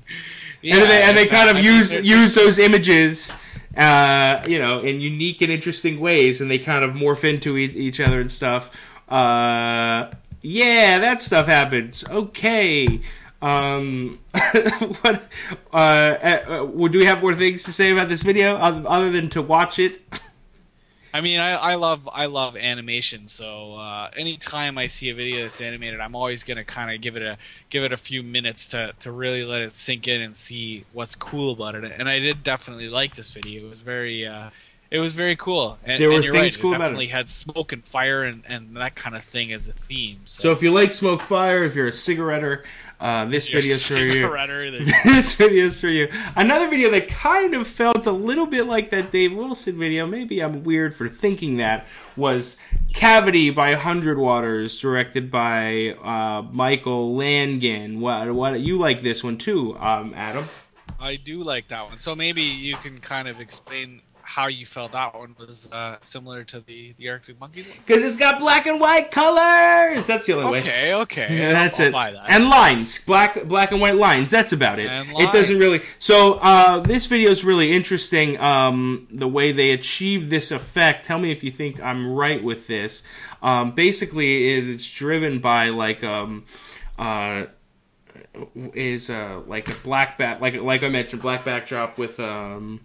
[0.60, 3.32] Yeah, and they, and they kind of I use mean, use those images,
[3.76, 7.64] uh, you know, in unique and interesting ways, and they kind of morph into e-
[7.64, 8.76] each other and stuff.
[9.08, 12.04] Uh, yeah, that stuff happens.
[12.08, 13.02] Okay.
[13.40, 15.28] Um, what?
[15.72, 19.42] Uh, uh, do we have more things to say about this video other than to
[19.42, 20.00] watch it?
[21.14, 25.44] I mean, I, I love I love animation, so uh, anytime I see a video
[25.44, 27.36] that's animated, I'm always gonna kind of give it a
[27.68, 31.14] give it a few minutes to, to really let it sink in and see what's
[31.14, 31.84] cool about it.
[31.84, 33.66] And I did definitely like this video.
[33.66, 34.50] It was very uh,
[34.92, 35.78] it was very cool.
[35.84, 37.16] And, there were and you're things right, cool it definitely about it.
[37.16, 40.20] had smoke and fire and, and that kind of thing as a theme.
[40.26, 40.42] So.
[40.42, 42.64] so if you like smoke fire, if you're a cigaretter,
[43.02, 44.22] uh, this video is for you.
[44.22, 45.00] That...
[45.04, 46.08] this video is for you.
[46.36, 50.06] Another video that kind of felt a little bit like that Dave Wilson video.
[50.06, 52.58] Maybe I'm weird for thinking that was
[52.94, 58.00] Cavity by Hundred Waters, directed by uh, Michael Langan.
[58.00, 60.48] What, what you like this one too, um, Adam?
[61.00, 61.98] I do like that one.
[61.98, 64.02] So maybe you can kind of explain
[64.34, 67.66] how you felt that one was uh, similar to the the Arctic Monkeys?
[67.66, 70.06] Because it's got black and white colors.
[70.06, 70.94] That's the only okay, way.
[70.94, 71.38] Okay, okay.
[71.38, 71.94] Yeah, that's I'll, it.
[71.94, 72.30] I'll that.
[72.30, 74.30] And lines, black black and white lines.
[74.30, 74.88] That's about it.
[74.88, 75.80] And it doesn't really.
[75.98, 78.40] So uh, this video is really interesting.
[78.40, 81.04] Um, the way they achieve this effect.
[81.04, 83.02] Tell me if you think I'm right with this.
[83.42, 86.46] Um, basically, it's driven by like um,
[86.98, 87.46] uh,
[88.72, 92.80] is uh, like a black back, like like I mentioned, black backdrop with um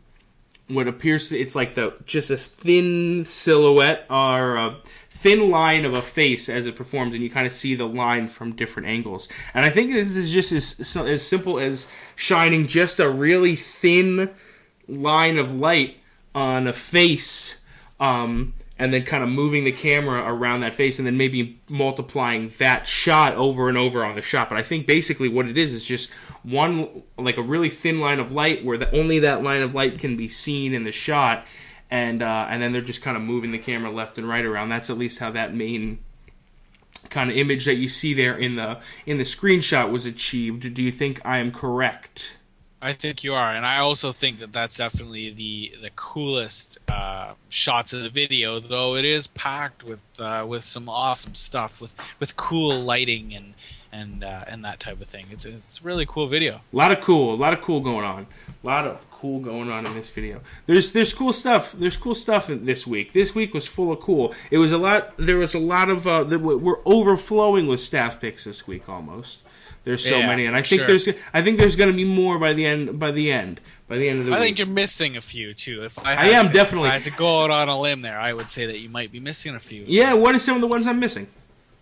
[0.68, 4.78] what appears to it's like the just a thin silhouette or a
[5.10, 8.28] thin line of a face as it performs, and you kind of see the line
[8.28, 9.28] from different angles.
[9.54, 14.30] And I think this is just as as simple as shining just a really thin
[14.88, 15.98] line of light
[16.36, 17.60] on a face.
[18.00, 22.52] Um, and then kind of moving the camera around that face and then maybe multiplying
[22.60, 24.50] that shot over and over on the shot.
[24.50, 26.12] But I think basically what it is is just
[26.50, 30.00] one like a really thin line of light where the, only that line of light
[30.00, 31.46] can be seen in the shot,
[31.90, 34.70] and uh, and then they're just kind of moving the camera left and right around.
[34.70, 36.00] That's at least how that main
[37.10, 40.74] kind of image that you see there in the in the screenshot was achieved.
[40.74, 42.38] Do you think I am correct?
[42.80, 47.34] I think you are, and I also think that that's definitely the the coolest uh,
[47.50, 48.60] shots of the video.
[48.60, 53.56] Though it is packed with uh, with some awesome stuff, with with cool lighting and
[53.98, 55.26] and uh, and that type of thing.
[55.32, 56.62] It's it's a really cool video.
[56.72, 58.28] A lot of cool, a lot of cool going on.
[58.64, 60.42] A lot of cool going on in this video.
[60.66, 61.74] There's there's cool stuff.
[61.74, 63.14] There's cool stuff in this week.
[63.14, 64.34] This week was full of cool.
[64.52, 65.14] It was a lot.
[65.18, 66.06] There was a lot of.
[66.08, 69.40] Uh, we're overflowing with staff picks this week almost.
[69.84, 70.88] There's so Yeah, many, and I think sure.
[70.88, 73.00] there's I think there's going to be more by the end.
[73.00, 73.62] By the end.
[73.88, 74.44] By the end of the I week.
[74.48, 75.86] think you're missing a few too.
[75.86, 76.90] If I, I am, to- definitely.
[76.90, 78.20] If I had to go out on a limb there.
[78.20, 79.86] I would say that you might be missing a few.
[79.88, 80.12] yeah.
[80.14, 81.28] What are some of the ones I'm missing?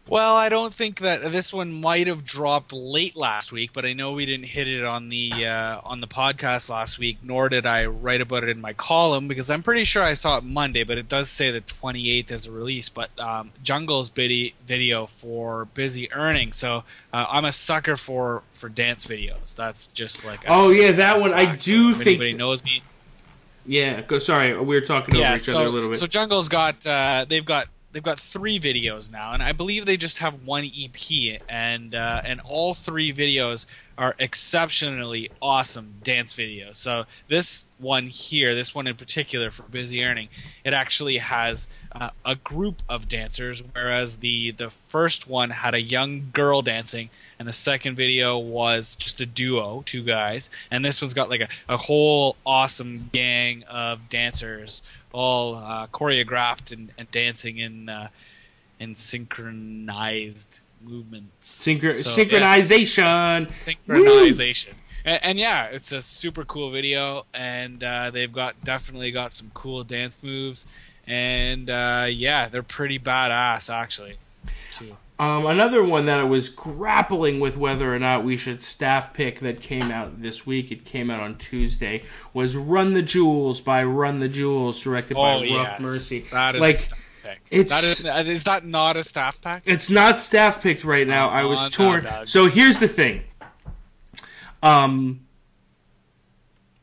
[0.07, 3.93] Well, I don't think that this one might have dropped late last week, but I
[3.93, 7.65] know we didn't hit it on the uh, on the podcast last week, nor did
[7.65, 10.83] I write about it in my column because I'm pretty sure I saw it Monday,
[10.83, 12.87] but it does say the 28th as a release.
[12.87, 19.07] But um, Jungle's video for Busy Earning, so uh, I'm a sucker for for dance
[19.07, 19.55] videos.
[19.55, 21.33] That's just like Oh, yeah, that one.
[21.33, 22.83] I do So think- Anybody knows me?
[23.65, 24.01] Yeah.
[24.01, 24.19] Go.
[24.19, 25.97] Sorry, we were talking over yeah, each so, other a little bit.
[25.99, 29.95] so Jungle's got uh, they've got they've got three videos now, and I believe they
[29.95, 33.65] just have one EP, and uh, and all three videos
[33.97, 36.75] are exceptionally awesome dance videos.
[36.75, 40.27] So this one here, this one in particular for Busy Earning,
[40.65, 45.81] it actually has uh, a group of dancers, whereas the the first one had a
[45.81, 51.01] young girl dancing, and the second video was just a duo, two guys, and this
[51.01, 54.83] one's got like a, a whole awesome gang of dancers,
[55.15, 58.09] all uh, choreographed and, and dancing in uh,
[58.79, 61.65] in synchronized movements.
[61.65, 63.49] Synchro- So, yeah synchronization.
[63.51, 64.73] synchronization.
[65.05, 69.51] And, and yeah, it's a super cool video, and uh, they've got definitely got some
[69.53, 70.67] cool dance moves,
[71.07, 74.17] and uh, yeah, they're pretty badass actually.
[74.73, 74.97] Too.
[75.17, 79.39] Um, another one that I was grappling with whether or not we should staff pick
[79.39, 80.71] that came out this week.
[80.71, 82.03] It came out on Tuesday.
[82.33, 86.19] Was "Run the Jewels" by Run the Jewels, directed by Oh Rough yes, Mercy.
[86.31, 87.41] That is like a staff pack.
[87.49, 89.63] it's- that is, that- is that not a staff pack?
[89.65, 91.29] it's not staff picked right now.
[91.29, 92.05] I was torn.
[92.25, 93.21] So here's the thing.
[94.61, 95.21] Um,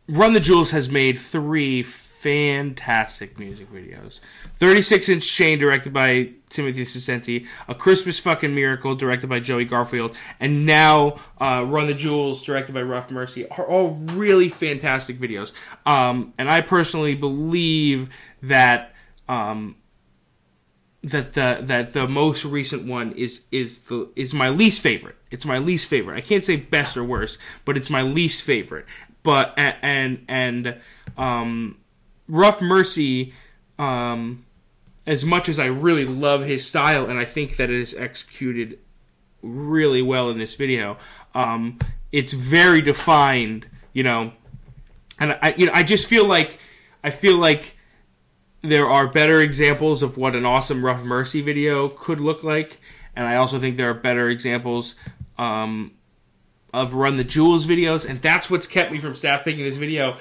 [0.09, 1.83] Run the Jewels has made three
[2.23, 4.21] fantastic music videos.
[4.57, 7.49] 36 Inch Chain, directed by Timothy Saccenti.
[7.67, 10.15] A Christmas Fucking Miracle, directed by Joey Garfield.
[10.39, 15.51] And now uh, Run the Jewels, directed by Rough Mercy, are all really fantastic videos.
[15.85, 18.09] Um, and I personally believe
[18.43, 18.95] that.
[19.29, 19.77] Um,
[21.05, 25.17] that the that the most recent one is is the is my least favorite.
[25.33, 26.17] It's my least favorite.
[26.17, 28.87] I can't say best or worst, but it's my least favorite.
[29.25, 30.77] But and and
[31.17, 31.82] um,
[32.29, 33.35] Rough Mercy,
[33.79, 34.45] um,
[35.07, 38.79] as much as I really love his style and I think that it is executed
[39.43, 40.97] really well in this video,
[41.35, 41.79] um,
[42.13, 43.67] it's very defined.
[43.93, 44.33] You know,
[45.19, 46.59] and I you know I just feel like
[47.05, 47.77] I feel like
[48.63, 52.81] there are better examples of what an awesome Rough Mercy video could look like,
[53.17, 54.95] and I also think there are better examples
[55.39, 55.93] um,
[56.73, 60.17] of Run the Jewels videos, and that's what's kept me from staff picking this video.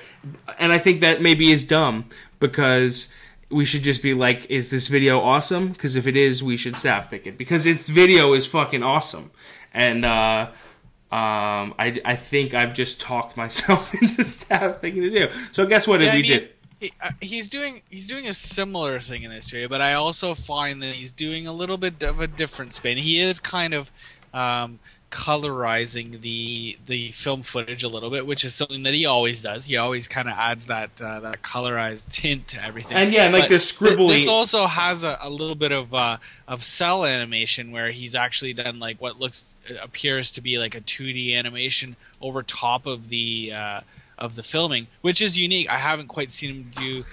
[0.59, 2.05] And I think that maybe is dumb
[2.39, 3.13] because
[3.49, 5.69] we should just be like, is this video awesome?
[5.69, 9.31] Because if it is, we should staff pick it because its video is fucking awesome,
[9.73, 10.05] and.
[10.05, 10.49] uh
[11.13, 15.29] um, I, I think I've just talked myself into staff picking this video.
[15.51, 15.99] So guess what?
[15.99, 16.49] Yeah, we I mean, did.
[16.79, 20.33] he- uh, he's doing he's doing a similar thing in this video, but I also
[20.33, 22.97] find that he's doing a little bit of a different spin.
[22.97, 23.91] He is kind of
[24.33, 24.79] um,
[25.11, 29.65] colorizing the the film footage a little bit, which is something that he always does.
[29.65, 32.97] He always kind of adds that uh, that colorized tint to everything.
[32.97, 34.07] And yeah, like But the th- scribbly.
[34.07, 38.53] This also has a, a little bit of uh, of cell animation where he's actually
[38.53, 43.51] done like what looks appears to be like a 2D animation over top of the
[43.53, 43.81] uh,
[44.17, 45.69] of the filming, which is unique.
[45.69, 47.05] I haven't quite seen him do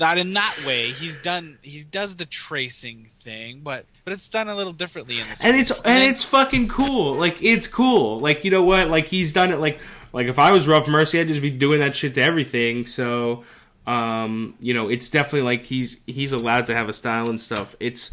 [0.00, 0.90] that in that way.
[0.90, 5.28] He's done he does the tracing thing, but but it's done a little differently in
[5.28, 5.40] this.
[5.42, 5.60] and one.
[5.60, 7.14] it's and then- it's fucking cool.
[7.14, 8.18] Like it's cool.
[8.18, 8.88] Like you know what?
[8.90, 9.60] Like he's done it.
[9.60, 9.80] Like
[10.12, 12.84] like if I was Rough Mercy, I'd just be doing that shit to everything.
[12.86, 13.44] So
[13.86, 17.74] um, you know, it's definitely like he's he's allowed to have a style and stuff.
[17.80, 18.10] It's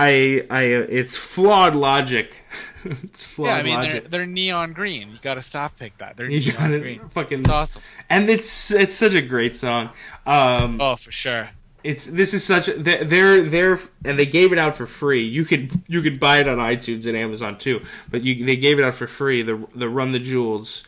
[0.00, 2.32] I I it's flawed logic.
[2.84, 3.56] it's flawed yeah.
[3.56, 5.10] I mean, they're they're neon green.
[5.10, 6.16] You got to stop pick that.
[6.16, 7.00] They're You neon got green.
[7.10, 7.82] fucking, It's awesome.
[8.08, 9.90] and it's it's such a great song.
[10.26, 11.50] Um, Oh, for sure.
[11.84, 15.26] it's this is such a they're they're, they're and they gave it out for free.
[15.26, 18.78] You could you could buy it on iTunes and Amazon too, but you they gave
[18.78, 19.42] it out for free.
[19.42, 20.84] The the Run the Jewels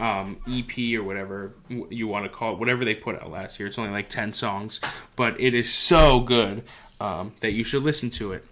[0.00, 3.68] um, EP or whatever you want to call it, whatever they put out last year.
[3.68, 4.80] It's only like ten songs,
[5.16, 6.64] but it is so good
[7.00, 8.44] um, that you should listen to it.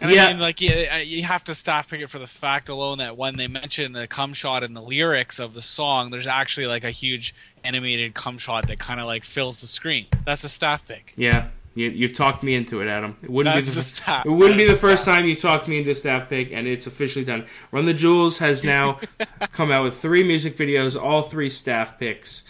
[0.00, 0.26] And yeah.
[0.26, 0.70] I mean, like you,
[1.04, 4.06] you have to staff pick it for the fact alone that when they mention the
[4.06, 7.34] cum shot in the lyrics of the song, there's actually like a huge
[7.64, 10.06] animated cum shot that kind of like fills the screen.
[10.24, 11.12] That's a staff pick.
[11.16, 13.16] Yeah, you, have talked me into it, Adam.
[13.22, 14.26] It wouldn't That's be the, staff.
[14.26, 15.18] It wouldn't That's be the first staff.
[15.18, 17.46] time you talked me into a staff pick, and it's officially done.
[17.70, 19.00] Run the Jewels has now
[19.52, 22.44] come out with three music videos, all three staff picks.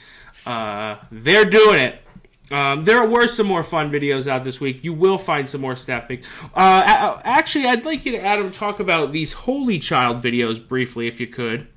[0.47, 2.03] Uh, they're doing it.
[2.51, 4.83] Um, there were some more fun videos out this week.
[4.83, 6.27] You will find some more staff picks.
[6.55, 11.21] Uh, actually, I'd like you to, Adam, talk about these Holy Child videos briefly, if
[11.21, 11.69] you could.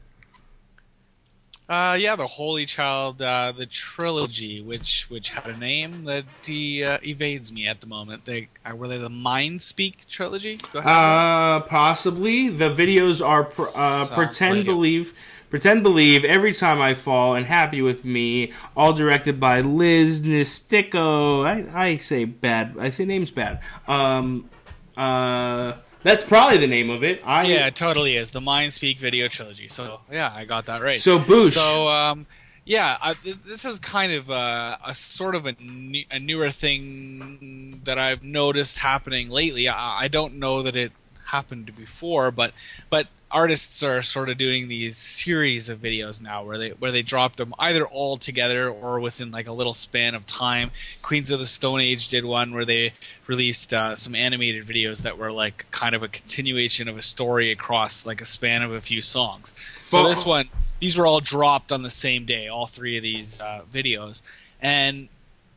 [1.70, 6.84] Uh, yeah, the Holy Child, uh, the trilogy, which which had a name that he,
[6.84, 8.26] uh, evades me at the moment.
[8.26, 10.60] They uh, were they the Mind Speak trilogy?
[10.76, 12.50] Uh, possibly.
[12.50, 15.10] The videos are pr- uh, pretend like believe.
[15.10, 15.16] It
[15.54, 21.46] Pretend Believe, Every Time I Fall, and Happy With Me, all directed by Liz Nistico.
[21.46, 22.76] I, I say bad.
[22.80, 23.62] I say name's bad.
[23.88, 24.50] Um,
[24.98, 27.22] uh, that's probably the name of it.
[27.24, 28.32] I, yeah, it totally is.
[28.32, 29.68] The Mind Speak video trilogy.
[29.68, 31.00] So, yeah, I got that right.
[31.00, 31.52] So, Boosh.
[31.52, 32.26] So, um,
[32.66, 33.14] yeah, I,
[33.46, 38.24] this is kind of uh, a sort of a, new, a, newer thing that I've
[38.24, 39.68] noticed happening lately.
[39.68, 40.94] I, I don't know that it
[41.26, 42.54] happened before, but
[42.90, 47.02] but artists are sort of doing these series of videos now where they where they
[47.02, 50.72] drop them either all together or within like a little span of time.
[51.02, 52.94] Queens of the Stone Age did one where they
[53.26, 57.52] released uh, some animated videos that were like kind of a continuation of a story
[57.52, 59.56] across like a span of a few songs.
[59.88, 63.42] So this one, these were all dropped on the same day, all three of these
[63.42, 64.22] uh, videos,
[64.62, 65.10] and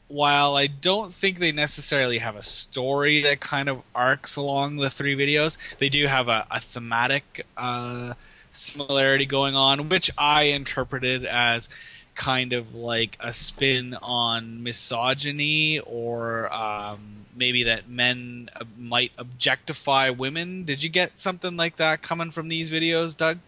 [0.08, 4.90] while I don't think they necessarily have a story that kind of arcs along the
[4.90, 8.14] three videos, they do have a, a thematic uh,
[8.52, 11.68] similarity going on, which I interpreted as
[12.14, 18.48] kind of like a spin on misogyny or um, maybe that men
[18.78, 20.64] might objectify women.
[20.64, 23.38] Did you get something like that coming from these videos, Doug?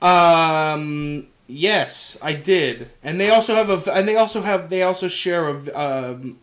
[0.00, 5.08] Um, Yes, I did, and they also have a, and they also have, they also
[5.08, 6.38] share a, um,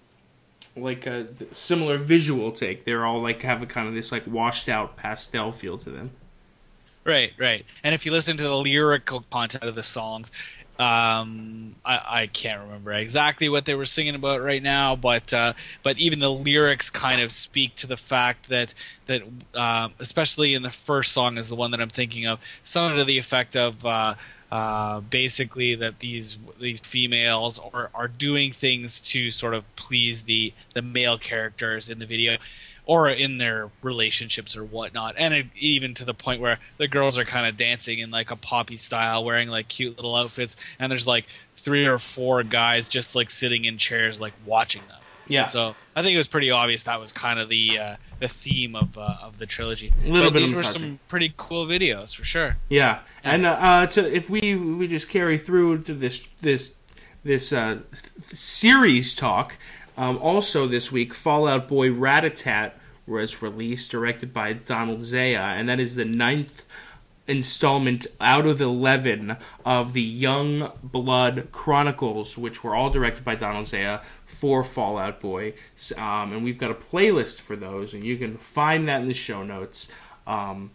[0.76, 2.86] like a similar visual take.
[2.86, 6.12] They're all like have a kind of this like washed out pastel feel to them.
[7.04, 7.66] Right, right.
[7.84, 10.32] And if you listen to the lyrical content of the songs,
[10.80, 15.54] um, I, I, can't remember exactly what they were singing about right now, but uh,
[15.84, 18.74] but even the lyrics kind of speak to the fact that
[19.06, 19.22] that
[19.54, 23.04] uh, especially in the first song is the one that I'm thinking of, something to
[23.04, 23.86] the effect of.
[23.86, 24.16] Uh,
[24.52, 30.54] uh, basically that these these females are, are doing things to sort of please the
[30.74, 32.38] the male characters in the video
[32.86, 35.16] or in their relationships or whatnot.
[35.18, 38.32] And it, even to the point where the girls are kind of dancing in like
[38.32, 40.58] a poppy style wearing like cute little outfits.
[40.80, 45.01] And there's like three or four guys just like sitting in chairs like watching them
[45.32, 45.45] yeah.
[45.45, 48.75] So I think it was pretty obvious that was kind of the uh, the theme
[48.75, 49.91] of uh, of the trilogy.
[50.03, 52.57] A little but bit these were some pretty cool videos for sure.
[52.69, 56.75] Yeah, and uh, uh, to, if we we just carry through to this this
[57.23, 57.79] this uh,
[58.27, 59.57] series talk,
[59.97, 62.77] um, also this week, Fall Out Boy Rat A Tat
[63.07, 66.65] was released, directed by Donald Zaya, and that is the ninth
[67.27, 73.67] installment out of 11 of the Young Blood Chronicles, which were all directed by Donald
[73.67, 74.01] Zaya
[74.32, 75.53] for Fall Out Boy.
[75.97, 79.13] Um, and we've got a playlist for those, and you can find that in the
[79.13, 79.88] show notes.
[80.25, 80.71] Um,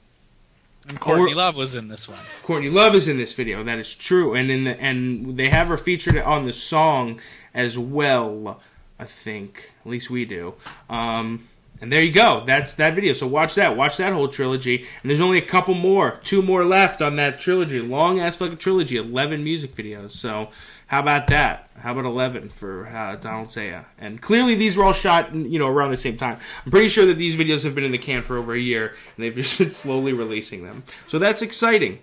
[0.89, 2.21] and Courtney or, Love was in this one.
[2.43, 3.65] Courtney Love is in this video.
[3.65, 7.21] That is true, and in the and they have her featured on the song
[7.55, 8.61] as well.
[8.99, 10.55] I think, at least we do.
[10.89, 11.49] Um,
[11.81, 12.43] and there you go.
[12.47, 13.13] That's that video.
[13.13, 13.77] So watch that.
[13.77, 14.87] Watch that whole trilogy.
[15.03, 17.81] And there's only a couple more, two more left on that trilogy.
[17.81, 18.97] Long ass fucking trilogy.
[18.97, 20.13] Eleven music videos.
[20.13, 20.49] So
[20.87, 21.69] how about that?
[21.79, 23.85] How about eleven for uh, Donald Zaya?
[23.99, 26.39] And clearly these were all shot, you know, around the same time.
[26.65, 28.89] I'm pretty sure that these videos have been in the can for over a year,
[29.17, 30.85] and they've just been slowly releasing them.
[31.09, 31.99] So that's exciting.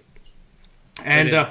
[1.04, 1.50] And uh,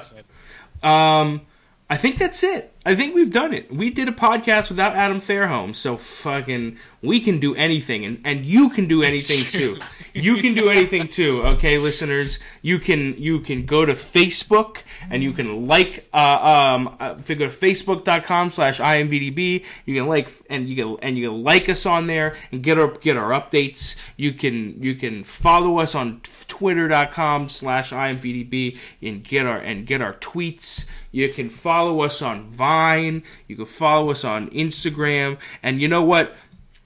[0.87, 1.41] um,
[1.89, 2.72] I think that's it.
[2.85, 3.73] I think we've done it.
[3.73, 8.45] We did a podcast without Adam Fairholm, so fucking we can do anything, and, and
[8.45, 9.79] you can do anything too.
[10.13, 11.43] You can do anything too.
[11.43, 14.79] Okay, listeners, you can you can go to Facebook
[15.09, 20.67] and you can like uh, um uh, go facebook.com slash imvdb, you can like and
[20.67, 23.95] you can and you can like us on there and get our get our updates.
[24.17, 26.19] You can you can follow us on
[26.49, 30.85] twitter.com slash imvdb and get our and get our tweets.
[31.11, 33.23] You can follow us on Vine Vine.
[33.47, 35.37] You can follow us on Instagram.
[35.61, 36.35] And you know what?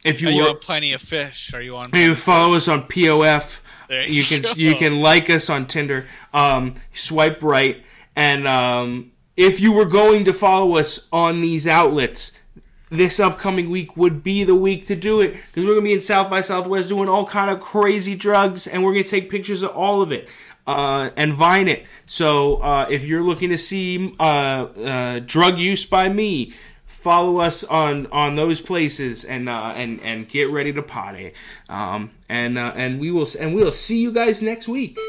[0.05, 1.53] If you Are you were, on Plenty of Fish?
[1.53, 1.85] Are you on?
[1.85, 3.59] you can follow us on POF.
[3.89, 4.51] There You you can go.
[4.55, 6.05] you can like us on Tinder.
[6.33, 7.83] Um, swipe right,
[8.15, 12.37] and um, if you were going to follow us on these outlets,
[12.89, 16.01] this upcoming week would be the week to do it because we're gonna be in
[16.01, 19.71] South by Southwest doing all kind of crazy drugs, and we're gonna take pictures of
[19.71, 20.27] all of it.
[20.67, 21.85] Uh, and vine it.
[22.07, 26.53] So uh, if you're looking to see uh, uh, drug use by me,
[26.85, 31.31] follow us on on those places and uh, and and get ready to potty.
[31.69, 34.99] Um, and uh, and we will and we'll see you guys next week.